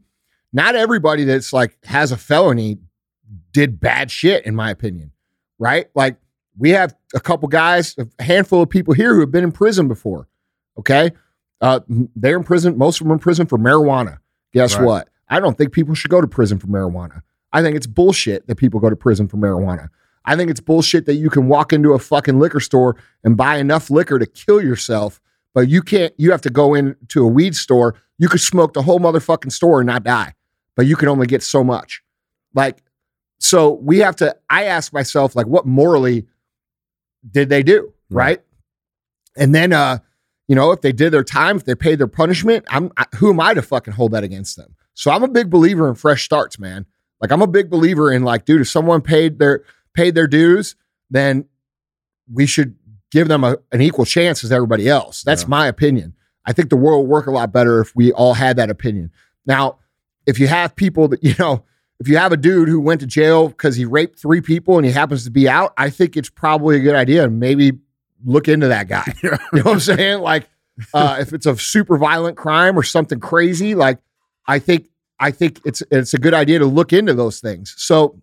not 0.54 0.76
everybody 0.76 1.26
that's 1.26 1.52
like 1.52 1.78
has 1.84 2.14
a 2.14 2.18
felony 2.18 2.80
did 3.52 3.80
bad 3.82 4.10
shit, 4.10 4.46
in 4.46 4.56
my 4.56 4.70
opinion. 4.72 5.12
Right? 5.60 5.88
Like 5.96 6.16
we 6.58 6.70
have 6.72 6.96
a 7.14 7.20
couple 7.20 7.50
guys, 7.50 7.96
a 7.98 8.24
handful 8.24 8.62
of 8.62 8.70
people 8.70 8.94
here 8.94 9.14
who 9.14 9.20
have 9.20 9.32
been 9.32 9.44
in 9.44 9.52
prison 9.52 9.88
before. 9.90 10.28
Okay. 10.78 11.12
Uh, 11.62 11.80
they're 12.16 12.38
in 12.38 12.44
prison. 12.44 12.78
Most 12.78 13.00
of 13.00 13.06
them 13.06 13.12
are 13.12 13.16
in 13.16 13.20
prison 13.20 13.46
for 13.46 13.58
marijuana. 13.58 14.18
Guess 14.54 14.76
Right. 14.76 14.86
what? 14.86 15.10
I 15.30 15.40
don't 15.40 15.58
think 15.58 15.72
people 15.72 15.94
should 15.96 16.12
go 16.12 16.20
to 16.20 16.28
prison 16.28 16.58
for 16.60 16.68
marijuana. 16.68 17.22
I 17.54 17.62
think 17.62 17.76
it's 17.76 17.88
bullshit 17.88 18.48
that 18.48 18.56
people 18.56 18.80
go 18.80 18.90
to 18.90 18.96
prison 18.96 19.28
for 19.28 19.38
marijuana. 19.38 19.90
I 20.26 20.36
think 20.36 20.50
it's 20.52 20.60
bullshit 20.60 21.06
that 21.06 21.16
you 21.16 21.30
can 21.30 21.48
walk 21.48 21.72
into 21.74 21.94
a 21.94 22.00
fucking 22.00 22.40
liquor 22.40 22.60
store 22.60 22.96
and 23.24 23.36
buy 23.38 23.58
enough 23.58 23.90
liquor 23.90 24.20
to 24.20 24.26
kill 24.26 24.62
yourself, 24.62 25.20
but 25.54 25.68
you 25.68 25.82
can't, 25.82 26.14
you 26.18 26.32
have 26.32 26.42
to 26.42 26.50
go 26.50 26.74
into 26.74 27.24
a 27.24 27.28
weed 27.28 27.56
store. 27.56 27.96
You 28.18 28.28
could 28.30 28.42
smoke 28.42 28.74
the 28.74 28.82
whole 28.84 29.00
motherfucking 29.00 29.52
store 29.52 29.80
and 29.82 29.88
not 29.88 30.04
die, 30.04 30.34
but 30.76 30.86
you 30.86 30.96
can 30.96 31.08
only 31.08 31.28
get 31.28 31.42
so 31.44 31.64
much. 31.64 32.02
Like, 32.54 32.84
so 33.40 33.72
we 33.72 34.00
have 34.00 34.16
to, 34.18 34.36
I 34.50 34.66
ask 34.66 34.94
myself, 34.94 35.36
like, 35.36 35.48
what 35.48 35.66
morally 35.66 36.28
did 37.30 37.50
they 37.50 37.64
do? 37.64 37.94
Right. 38.10 38.26
Right. 38.28 38.42
And 39.38 39.56
then, 39.56 39.74
uh, 39.74 40.00
you 40.52 40.56
know, 40.56 40.72
if 40.74 40.82
they 40.82 40.92
did 40.92 41.12
their 41.14 41.24
time, 41.24 41.56
if 41.56 41.64
they 41.64 41.76
paid 41.76 41.98
their 41.98 42.08
punishment, 42.08 42.66
I'm 42.68 42.92
I, 42.98 43.06
who 43.16 43.30
am 43.32 43.40
I 43.40 43.54
to 43.54 43.62
fucking 43.62 43.94
hold 43.94 44.12
that 44.12 44.26
against 44.26 44.58
them? 44.58 44.76
So 44.96 45.10
I'm 45.10 45.24
a 45.24 45.30
big 45.30 45.50
believer 45.50 45.88
in 45.88 45.96
fresh 45.96 46.26
starts, 46.26 46.60
man. 46.60 46.86
Like 47.22 47.32
I'm 47.32 47.42
a 47.42 47.48
big 47.48 47.70
believer 47.70 48.12
in 48.12 48.24
like, 48.24 48.44
dude, 48.44 48.60
if 48.60 48.68
someone 48.68 49.02
paid 49.02 49.40
their 49.40 49.64
paid 49.94 50.14
their 50.14 50.28
dues, 50.28 50.76
then 51.10 51.46
we 52.30 52.46
should 52.46 52.76
give 53.12 53.30
them 53.30 53.46
a, 53.46 53.56
an 53.72 53.82
equal 53.82 54.04
chance 54.04 54.44
as 54.44 54.52
everybody 54.52 54.90
else. 54.90 55.24
That's 55.24 55.44
Yeah. 55.44 55.48
my 55.50 55.68
opinion. 55.68 56.16
I 56.46 56.52
think 56.52 56.70
the 56.70 56.76
world 56.76 57.04
would 57.08 57.10
work 57.12 57.28
a 57.28 57.32
lot 57.32 57.54
better 57.54 57.80
if 57.80 57.96
we 57.96 58.12
all 58.12 58.34
had 58.34 58.58
that 58.58 58.70
opinion. 58.70 59.10
Now, 59.46 59.78
if 60.26 60.38
you 60.38 60.48
have 60.48 60.76
people 60.76 61.08
that, 61.10 61.24
you 61.30 61.36
know, 61.40 61.64
if 62.02 62.08
you 62.10 62.18
have 62.18 62.32
a 62.34 62.38
dude 62.38 62.68
who 62.68 62.80
went 62.82 63.00
to 63.02 63.08
jail 63.08 63.48
because 63.50 63.76
he 63.78 63.86
raped 63.86 64.20
three 64.20 64.42
people 64.42 64.78
and 64.78 64.86
he 64.86 64.92
happens 64.92 65.24
to 65.26 65.32
be 65.32 65.48
out, 65.48 65.74
I 65.78 65.90
think 65.90 66.18
it's 66.18 66.30
probably 66.30 66.76
a 66.78 66.80
good 66.80 66.96
idea. 66.96 67.24
and 67.24 67.40
Maybe 67.40 67.74
look 68.26 68.48
into 68.48 68.68
that 68.68 68.88
guy. 68.88 69.06
You 69.24 69.32
know 69.32 69.64
what 69.64 69.74
I'm 69.74 69.80
saying? 69.80 70.22
Like, 70.22 70.50
uh, 70.94 71.18
if 71.20 71.34
it's 71.34 71.46
a 71.46 71.58
super 71.58 71.98
violent 71.98 72.38
crime 72.38 72.78
or 72.78 72.84
something 72.84 73.20
crazy, 73.20 73.76
like 73.76 74.00
I 74.48 74.60
think 74.60 74.90
I 75.20 75.32
think 75.32 75.62
it's 75.66 75.84
it's 75.92 76.14
a 76.14 76.18
good 76.18 76.34
idea 76.34 76.60
to 76.60 76.66
look 76.66 76.94
into 76.94 77.14
those 77.14 77.40
things. 77.40 77.76
So, 77.78 78.22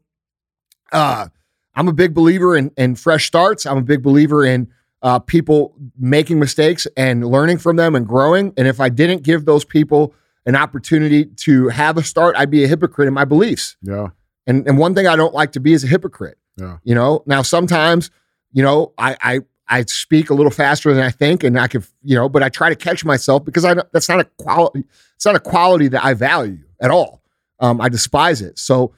uh, 0.93 1.29
I'm 1.75 1.89
a 1.89 1.93
big 1.93 2.15
believer 2.15 2.57
in 2.57 2.71
in 2.77 2.97
fresh 2.97 3.27
starts. 3.27 3.67
I'm 3.67 3.79
a 3.79 3.83
big 3.83 4.03
believer 4.03 4.45
in 4.45 4.69
uh, 5.03 5.19
people 5.19 5.75
making 5.99 6.39
mistakes 6.39 6.87
and 6.97 7.25
learning 7.25 7.59
from 7.59 7.77
them 7.77 7.95
and 7.95 8.07
growing. 8.07 8.53
And 8.57 8.67
if 8.67 8.81
I 8.81 8.89
didn't 8.89 9.23
give 9.23 9.45
those 9.45 9.65
people 9.65 10.15
an 10.47 10.57
opportunity 10.57 11.27
to 11.27 11.69
have 11.69 11.97
a 11.97 12.03
start, 12.03 12.35
I'd 12.37 12.51
be 12.51 12.65
a 12.65 12.69
hypocrite 12.69 13.07
in 13.07 13.15
my 13.15 13.25
beliefs. 13.25 13.77
Yeah. 13.83 14.09
And 14.47 14.67
and 14.67 14.79
one 14.79 14.95
thing 14.95 15.07
I 15.07 15.17
don't 15.17 15.35
like 15.35 15.53
to 15.53 15.61
be 15.61 15.73
is 15.73 15.85
a 15.85 15.87
hypocrite. 15.87 16.39
Yeah. 16.57 16.79
You 16.83 16.95
know, 16.95 17.23
now 17.27 17.43
sometimes, 17.43 18.11
you 18.53 18.63
know, 18.63 18.93
I 18.99 19.17
I 19.21 19.41
I 19.69 19.83
speak 19.83 20.31
a 20.31 20.35
little 20.35 20.51
faster 20.51 20.93
than 20.95 21.03
I 21.03 21.11
think, 21.11 21.45
and 21.45 21.59
I 21.59 21.69
could, 21.69 21.87
you 22.03 22.15
know, 22.15 22.29
but 22.29 22.43
I 22.43 22.49
try 22.49 22.69
to 22.69 22.77
catch 22.77 23.05
myself 23.05 23.45
because 23.45 23.65
I 23.65 23.75
that's 23.93 24.09
not 24.09 24.21
a 24.21 24.25
quality. 24.25 24.85
It's 25.17 25.27
not 25.27 25.37
a 25.37 25.41
quality 25.41 25.89
that 25.89 26.05
I 26.05 26.15
value 26.15 26.59
at 26.81 26.91
all. 26.91 27.23
Um, 27.61 27.81
I 27.81 27.89
despise 27.89 28.41
it. 28.41 28.59
So, 28.59 28.95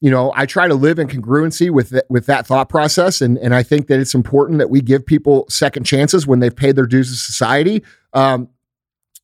you 0.00 0.10
know, 0.10 0.32
I 0.34 0.46
try 0.46 0.66
to 0.68 0.74
live 0.74 0.98
in 0.98 1.08
congruency 1.08 1.70
with 1.70 1.90
th- 1.90 2.04
with 2.08 2.26
that 2.26 2.46
thought 2.46 2.68
process, 2.68 3.20
and 3.20 3.38
and 3.38 3.54
I 3.54 3.62
think 3.62 3.86
that 3.86 4.00
it's 4.00 4.14
important 4.14 4.58
that 4.58 4.70
we 4.70 4.80
give 4.80 5.06
people 5.06 5.46
second 5.48 5.84
chances 5.84 6.26
when 6.26 6.40
they've 6.40 6.54
paid 6.54 6.76
their 6.76 6.86
dues 6.86 7.10
to 7.10 7.16
society. 7.16 7.82
Um, 8.12 8.48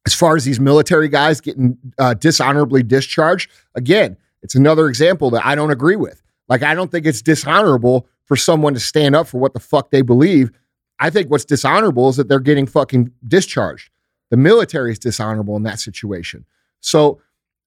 as 0.06 0.14
far 0.14 0.36
as 0.36 0.44
these 0.44 0.58
military 0.58 1.08
guys 1.08 1.40
getting 1.40 1.76
uh, 1.98 2.14
dishonorably 2.14 2.82
discharged, 2.82 3.50
again, 3.74 4.16
it's 4.42 4.54
another 4.54 4.88
example 4.88 5.28
that 5.30 5.44
I 5.44 5.54
don't 5.54 5.70
agree 5.70 5.96
with. 5.96 6.22
Like, 6.48 6.62
I 6.62 6.74
don't 6.74 6.90
think 6.90 7.04
it's 7.04 7.20
dishonorable 7.20 8.06
for 8.24 8.36
someone 8.36 8.74
to 8.74 8.80
stand 8.80 9.14
up 9.14 9.26
for 9.26 9.38
what 9.38 9.52
the 9.52 9.60
fuck 9.60 9.90
they 9.90 10.02
believe. 10.02 10.50
I 11.00 11.10
think 11.10 11.30
what's 11.30 11.44
dishonorable 11.44 12.08
is 12.08 12.16
that 12.16 12.28
they're 12.28 12.40
getting 12.40 12.66
fucking 12.66 13.12
discharged. 13.26 13.90
The 14.30 14.36
military 14.36 14.92
is 14.92 14.98
dishonorable 14.98 15.56
in 15.56 15.62
that 15.62 15.80
situation. 15.80 16.44
So 16.80 17.20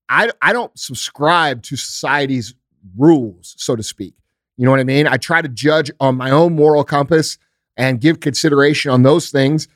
I, 0.09 0.31
I 0.41 0.53
don't 0.53 0.77
subscribe 0.77 1.63
to 1.63 1.75
society's 1.75 2.53
rules, 2.97 3.55
so 3.57 3.75
to 3.75 3.83
speak. 3.83 4.15
You 4.57 4.65
know 4.65 4.71
what 4.71 4.79
I 4.79 4.83
mean? 4.83 5.07
I 5.07 5.17
try 5.17 5.41
to 5.41 5.47
judge 5.47 5.89
on 5.99 6.15
my 6.17 6.29
own 6.29 6.55
moral 6.55 6.83
compass 6.83 7.37
and 7.77 8.01
give 8.01 8.19
consideration 8.19 8.91
on 8.91 9.03
those 9.03 9.31
things 9.31 9.67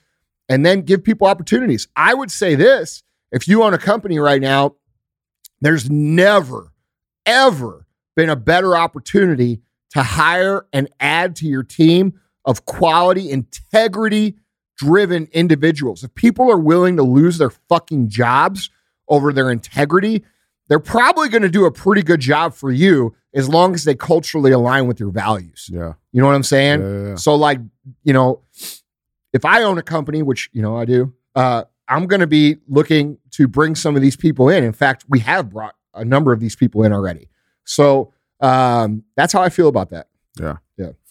and 0.50 0.65
then 0.65 0.82
give 0.82 1.04
people 1.04 1.28
opportunities. 1.28 1.88
I 1.96 2.13
would 2.13 2.30
say 2.30 2.56
this 2.56 3.04
if 3.32 3.48
you 3.48 3.63
own 3.63 3.74
a 3.74 3.78
company 3.78 4.20
right 4.20 4.41
now, 4.41 4.76
there's 5.62 5.89
never, 5.89 6.72
ever 7.26 7.88
been 8.15 8.30
a 8.30 8.36
better 8.36 8.78
opportunity 8.78 9.62
to 9.91 10.04
hire 10.04 10.68
and 10.72 10.89
add 11.00 11.36
to 11.38 11.48
your 11.48 11.63
team 11.63 12.20
of 12.46 12.66
quality, 12.66 13.30
integrity 13.32 14.36
driven 14.78 15.28
individuals. 15.32 16.04
If 16.04 16.14
people 16.16 16.52
are 16.52 16.58
willing 16.58 16.98
to 16.98 17.04
lose 17.04 17.38
their 17.38 17.50
fucking 17.50 18.10
jobs 18.10 18.70
over 19.08 19.32
their 19.32 19.52
integrity, 19.52 20.24
they're 20.68 20.80
probably 20.80 21.30
going 21.30 21.44
to 21.44 21.50
do 21.50 21.66
a 21.66 21.72
pretty 21.72 22.02
good 22.02 22.20
job 22.20 22.54
for 22.54 22.72
you 22.72 23.16
as 23.34 23.48
long 23.50 23.74
as 23.74 23.84
they 23.84 23.96
culturally 23.96 24.52
align 24.52 24.88
with 24.88 25.00
your 25.00 25.12
values. 25.12 25.70
Yeah. 25.72 25.94
You 26.12 26.22
know 26.22 26.28
what 26.28 26.36
I'm 26.36 26.44
saying? 26.44 26.82
Yeah, 26.82 26.88
yeah, 26.88 27.08
yeah. 27.10 27.16
So, 27.16 27.36
like, 27.36 27.60
you 28.04 28.14
know, 28.14 28.42
if 29.34 29.46
I 29.46 29.64
own 29.64 29.78
a 29.78 29.84
company, 29.84 30.24
which 30.24 30.50
you 30.54 30.62
know 30.62 30.78
I 30.78 30.86
do, 30.86 31.14
uh, 31.36 31.66
I'm 31.88 32.08
going 32.08 32.22
to 32.22 32.28
be 32.28 32.58
looking 32.68 33.18
to 33.32 33.48
bring 33.48 33.76
some 33.76 33.96
of 33.96 34.02
these 34.02 34.16
people 34.16 34.50
in. 34.50 34.64
In 34.64 34.74
fact, 34.74 35.06
we 35.08 35.20
have 35.20 35.50
brought 35.50 35.76
a 35.94 36.06
number 36.06 36.34
of 36.34 36.40
these 36.40 36.56
people 36.56 36.84
in 36.84 36.94
already. 36.94 37.30
So 37.66 38.14
um, 38.40 39.04
that's 39.16 39.34
how 39.34 39.42
I 39.42 39.50
feel 39.50 39.68
about 39.68 39.90
that. 39.90 40.08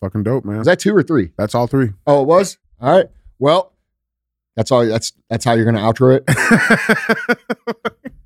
Fucking 0.00 0.22
dope, 0.22 0.44
man. 0.44 0.61
Is 0.61 0.66
that 0.66 0.79
two 0.81 0.94
or 0.94 1.03
three? 1.03 1.31
That's 1.38 1.55
all 1.55 1.66
three. 1.66 1.90
Oh, 2.07 2.22
it 2.22 2.27
was. 2.27 2.59
All 2.81 2.96
right. 2.96 3.07
Well, 3.38 3.72
that's 4.57 4.70
all. 4.70 4.87
That's 4.87 5.12
that's 5.31 5.44
how 5.44 5.55
you're 5.55 5.64
going 5.70 5.77
to 5.77 5.81
outro 5.81 6.20
it. 6.20 7.38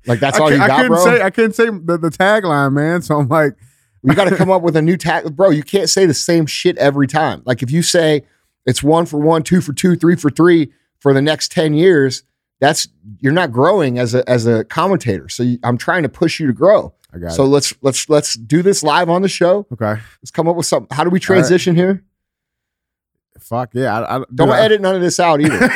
Like 0.05 0.19
that's 0.19 0.39
I, 0.39 0.43
all 0.43 0.51
you 0.51 0.59
I 0.59 0.67
got, 0.67 0.77
couldn't 0.77 0.91
bro. 0.93 1.03
say 1.03 1.21
I 1.21 1.29
couldn't 1.29 1.53
say 1.53 1.65
the, 1.65 1.97
the 1.97 2.09
tagline, 2.09 2.73
man. 2.73 3.01
So 3.03 3.17
I'm 3.19 3.27
like, 3.27 3.53
You 4.01 4.15
got 4.15 4.27
to 4.27 4.35
come 4.35 4.49
up 4.49 4.63
with 4.63 4.75
a 4.75 4.81
new 4.81 4.97
tag, 4.97 5.35
bro. 5.35 5.51
You 5.51 5.61
can't 5.61 5.89
say 5.89 6.05
the 6.07 6.13
same 6.15 6.47
shit 6.47 6.77
every 6.77 7.05
time. 7.05 7.43
Like 7.45 7.61
if 7.61 7.69
you 7.69 7.83
say 7.83 8.23
it's 8.65 8.81
one 8.81 9.05
for 9.05 9.19
one, 9.19 9.43
two 9.43 9.61
for 9.61 9.71
two, 9.71 9.95
three 9.95 10.15
for 10.15 10.31
three 10.31 10.71
for 10.99 11.13
the 11.13 11.21
next 11.21 11.51
ten 11.51 11.73
years, 11.75 12.23
that's 12.59 12.87
you're 13.19 13.33
not 13.33 13.51
growing 13.51 13.99
as 13.99 14.13
a 14.15 14.27
as 14.29 14.45
a 14.47 14.63
commentator. 14.65 15.29
So 15.29 15.43
you, 15.43 15.59
I'm 15.63 15.77
trying 15.77 16.03
to 16.03 16.09
push 16.09 16.39
you 16.39 16.47
to 16.47 16.53
grow. 16.53 16.93
I 17.13 17.17
got 17.17 17.31
So 17.31 17.43
it. 17.43 17.47
let's 17.47 17.73
let's 17.81 18.09
let's 18.09 18.35
do 18.35 18.61
this 18.61 18.83
live 18.83 19.09
on 19.09 19.21
the 19.21 19.29
show. 19.29 19.65
Okay. 19.73 19.99
Let's 20.21 20.31
come 20.31 20.47
up 20.47 20.55
with 20.55 20.65
something. 20.65 20.95
How 20.95 21.03
do 21.03 21.09
we 21.09 21.19
transition 21.19 21.75
here? 21.75 22.03
Fuck 23.39 23.69
yeah. 23.73 23.97
I, 23.99 24.17
I, 24.17 24.23
Don't 24.35 24.49
I- 24.49 24.61
edit 24.61 24.81
none 24.81 24.95
of 24.95 25.01
this 25.01 25.19
out 25.19 25.39
either. 25.41 25.71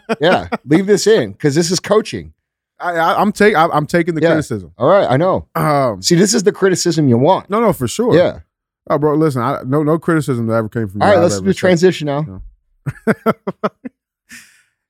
yeah, 0.20 0.48
leave 0.64 0.86
this 0.86 1.06
in 1.06 1.32
because 1.32 1.54
this 1.54 1.70
is 1.70 1.78
coaching. 1.80 2.32
I, 2.80 2.92
I, 2.92 3.20
I'm 3.20 3.30
taking 3.32 3.56
I'm 3.56 3.86
taking 3.86 4.14
the 4.14 4.22
Yeah. 4.22 4.28
criticism. 4.28 4.72
All 4.78 4.88
right, 4.88 5.06
I 5.08 5.16
know. 5.16 5.46
Um, 5.54 6.00
See, 6.00 6.14
this 6.14 6.32
is 6.32 6.44
the 6.44 6.52
criticism 6.52 7.08
you 7.08 7.18
want. 7.18 7.50
no, 7.50 7.60
no, 7.60 7.72
for 7.72 7.86
sure. 7.88 8.16
Yeah. 8.16 8.40
Oh, 8.90 8.96
bro, 8.98 9.14
listen, 9.16 9.42
I, 9.42 9.60
no, 9.66 9.82
no 9.82 9.98
criticism 9.98 10.46
that 10.46 10.54
ever 10.54 10.68
came 10.70 10.88
from. 10.88 11.02
All 11.02 11.08
you 11.08 11.14
right, 11.16 11.20
let's 11.22 11.40
do 11.40 11.52
transition 11.52 12.06
now. 12.06 12.42
Yeah, 13.06 13.12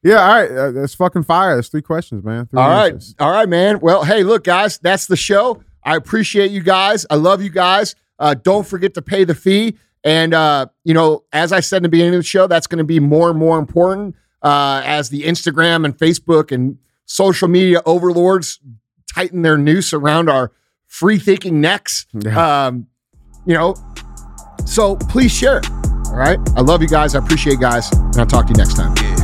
all 0.07 0.13
right. 0.15 0.51
Uh, 0.51 0.71
that's 0.73 0.95
fucking 0.95 1.25
fire. 1.25 1.57
That's 1.57 1.69
three 1.69 1.83
questions, 1.83 2.25
man. 2.25 2.47
Three 2.47 2.61
All 2.61 2.69
right. 2.69 2.93
answers. 2.93 3.15
All 3.19 3.31
right, 3.31 3.49
man. 3.49 3.81
Well, 3.81 4.05
hey, 4.05 4.23
look, 4.23 4.45
guys, 4.45 4.79
that's 4.79 5.07
the 5.07 5.17
show. 5.17 5.63
I 5.83 5.97
appreciate 5.97 6.51
you 6.51 6.63
guys. 6.63 7.07
I 7.11 7.17
love 7.17 7.43
you 7.43 7.51
guys. 7.51 7.95
Uh, 8.19 8.35
don't 8.35 8.67
forget 8.67 8.95
to 8.95 9.03
pay 9.03 9.25
the 9.25 9.35
fee. 9.35 9.77
And, 10.05 10.33
uh, 10.35 10.67
you 10.85 10.95
know, 10.95 11.25
as 11.33 11.53
I 11.53 11.61
said 11.61 11.79
in 11.79 11.83
the 11.85 11.89
beginning 11.89 12.15
of 12.15 12.21
the 12.21 12.25
show, 12.27 12.47
that's 12.47 12.67
going 12.67 12.79
to 12.79 12.85
be 12.85 13.01
more 13.01 13.31
and 13.31 13.39
more 13.39 13.59
important 13.59 14.15
uh, 14.43 14.83
as 14.85 15.09
the 15.11 15.25
Instagram 15.25 15.85
and 15.85 15.97
Facebook 15.97 16.53
and 16.53 16.79
social 17.05 17.49
media 17.49 17.83
overlords 17.85 18.61
tighten 19.13 19.43
their 19.43 19.59
noose 19.59 19.93
around 19.93 20.29
our 20.29 20.53
free 20.87 21.19
thinking 21.19 21.61
necks. 21.61 22.07
Yeah. 22.13 22.67
Um, 22.67 22.87
you 23.47 23.55
know, 23.55 23.75
so 24.65 24.97
please 24.97 25.33
share 25.33 25.59
it. 25.59 25.71
All 25.71 26.17
right. 26.17 26.39
I 26.57 26.61
love 26.61 26.83
you 26.83 26.89
guys. 26.89 27.15
I 27.15 27.19
appreciate 27.19 27.55
you 27.55 27.61
guys. 27.61 27.91
And 27.93 28.17
I'll 28.17 28.27
talk 28.27 28.47
to 28.47 28.53
you 28.53 28.57
next 28.57 28.75
time. 28.75 29.08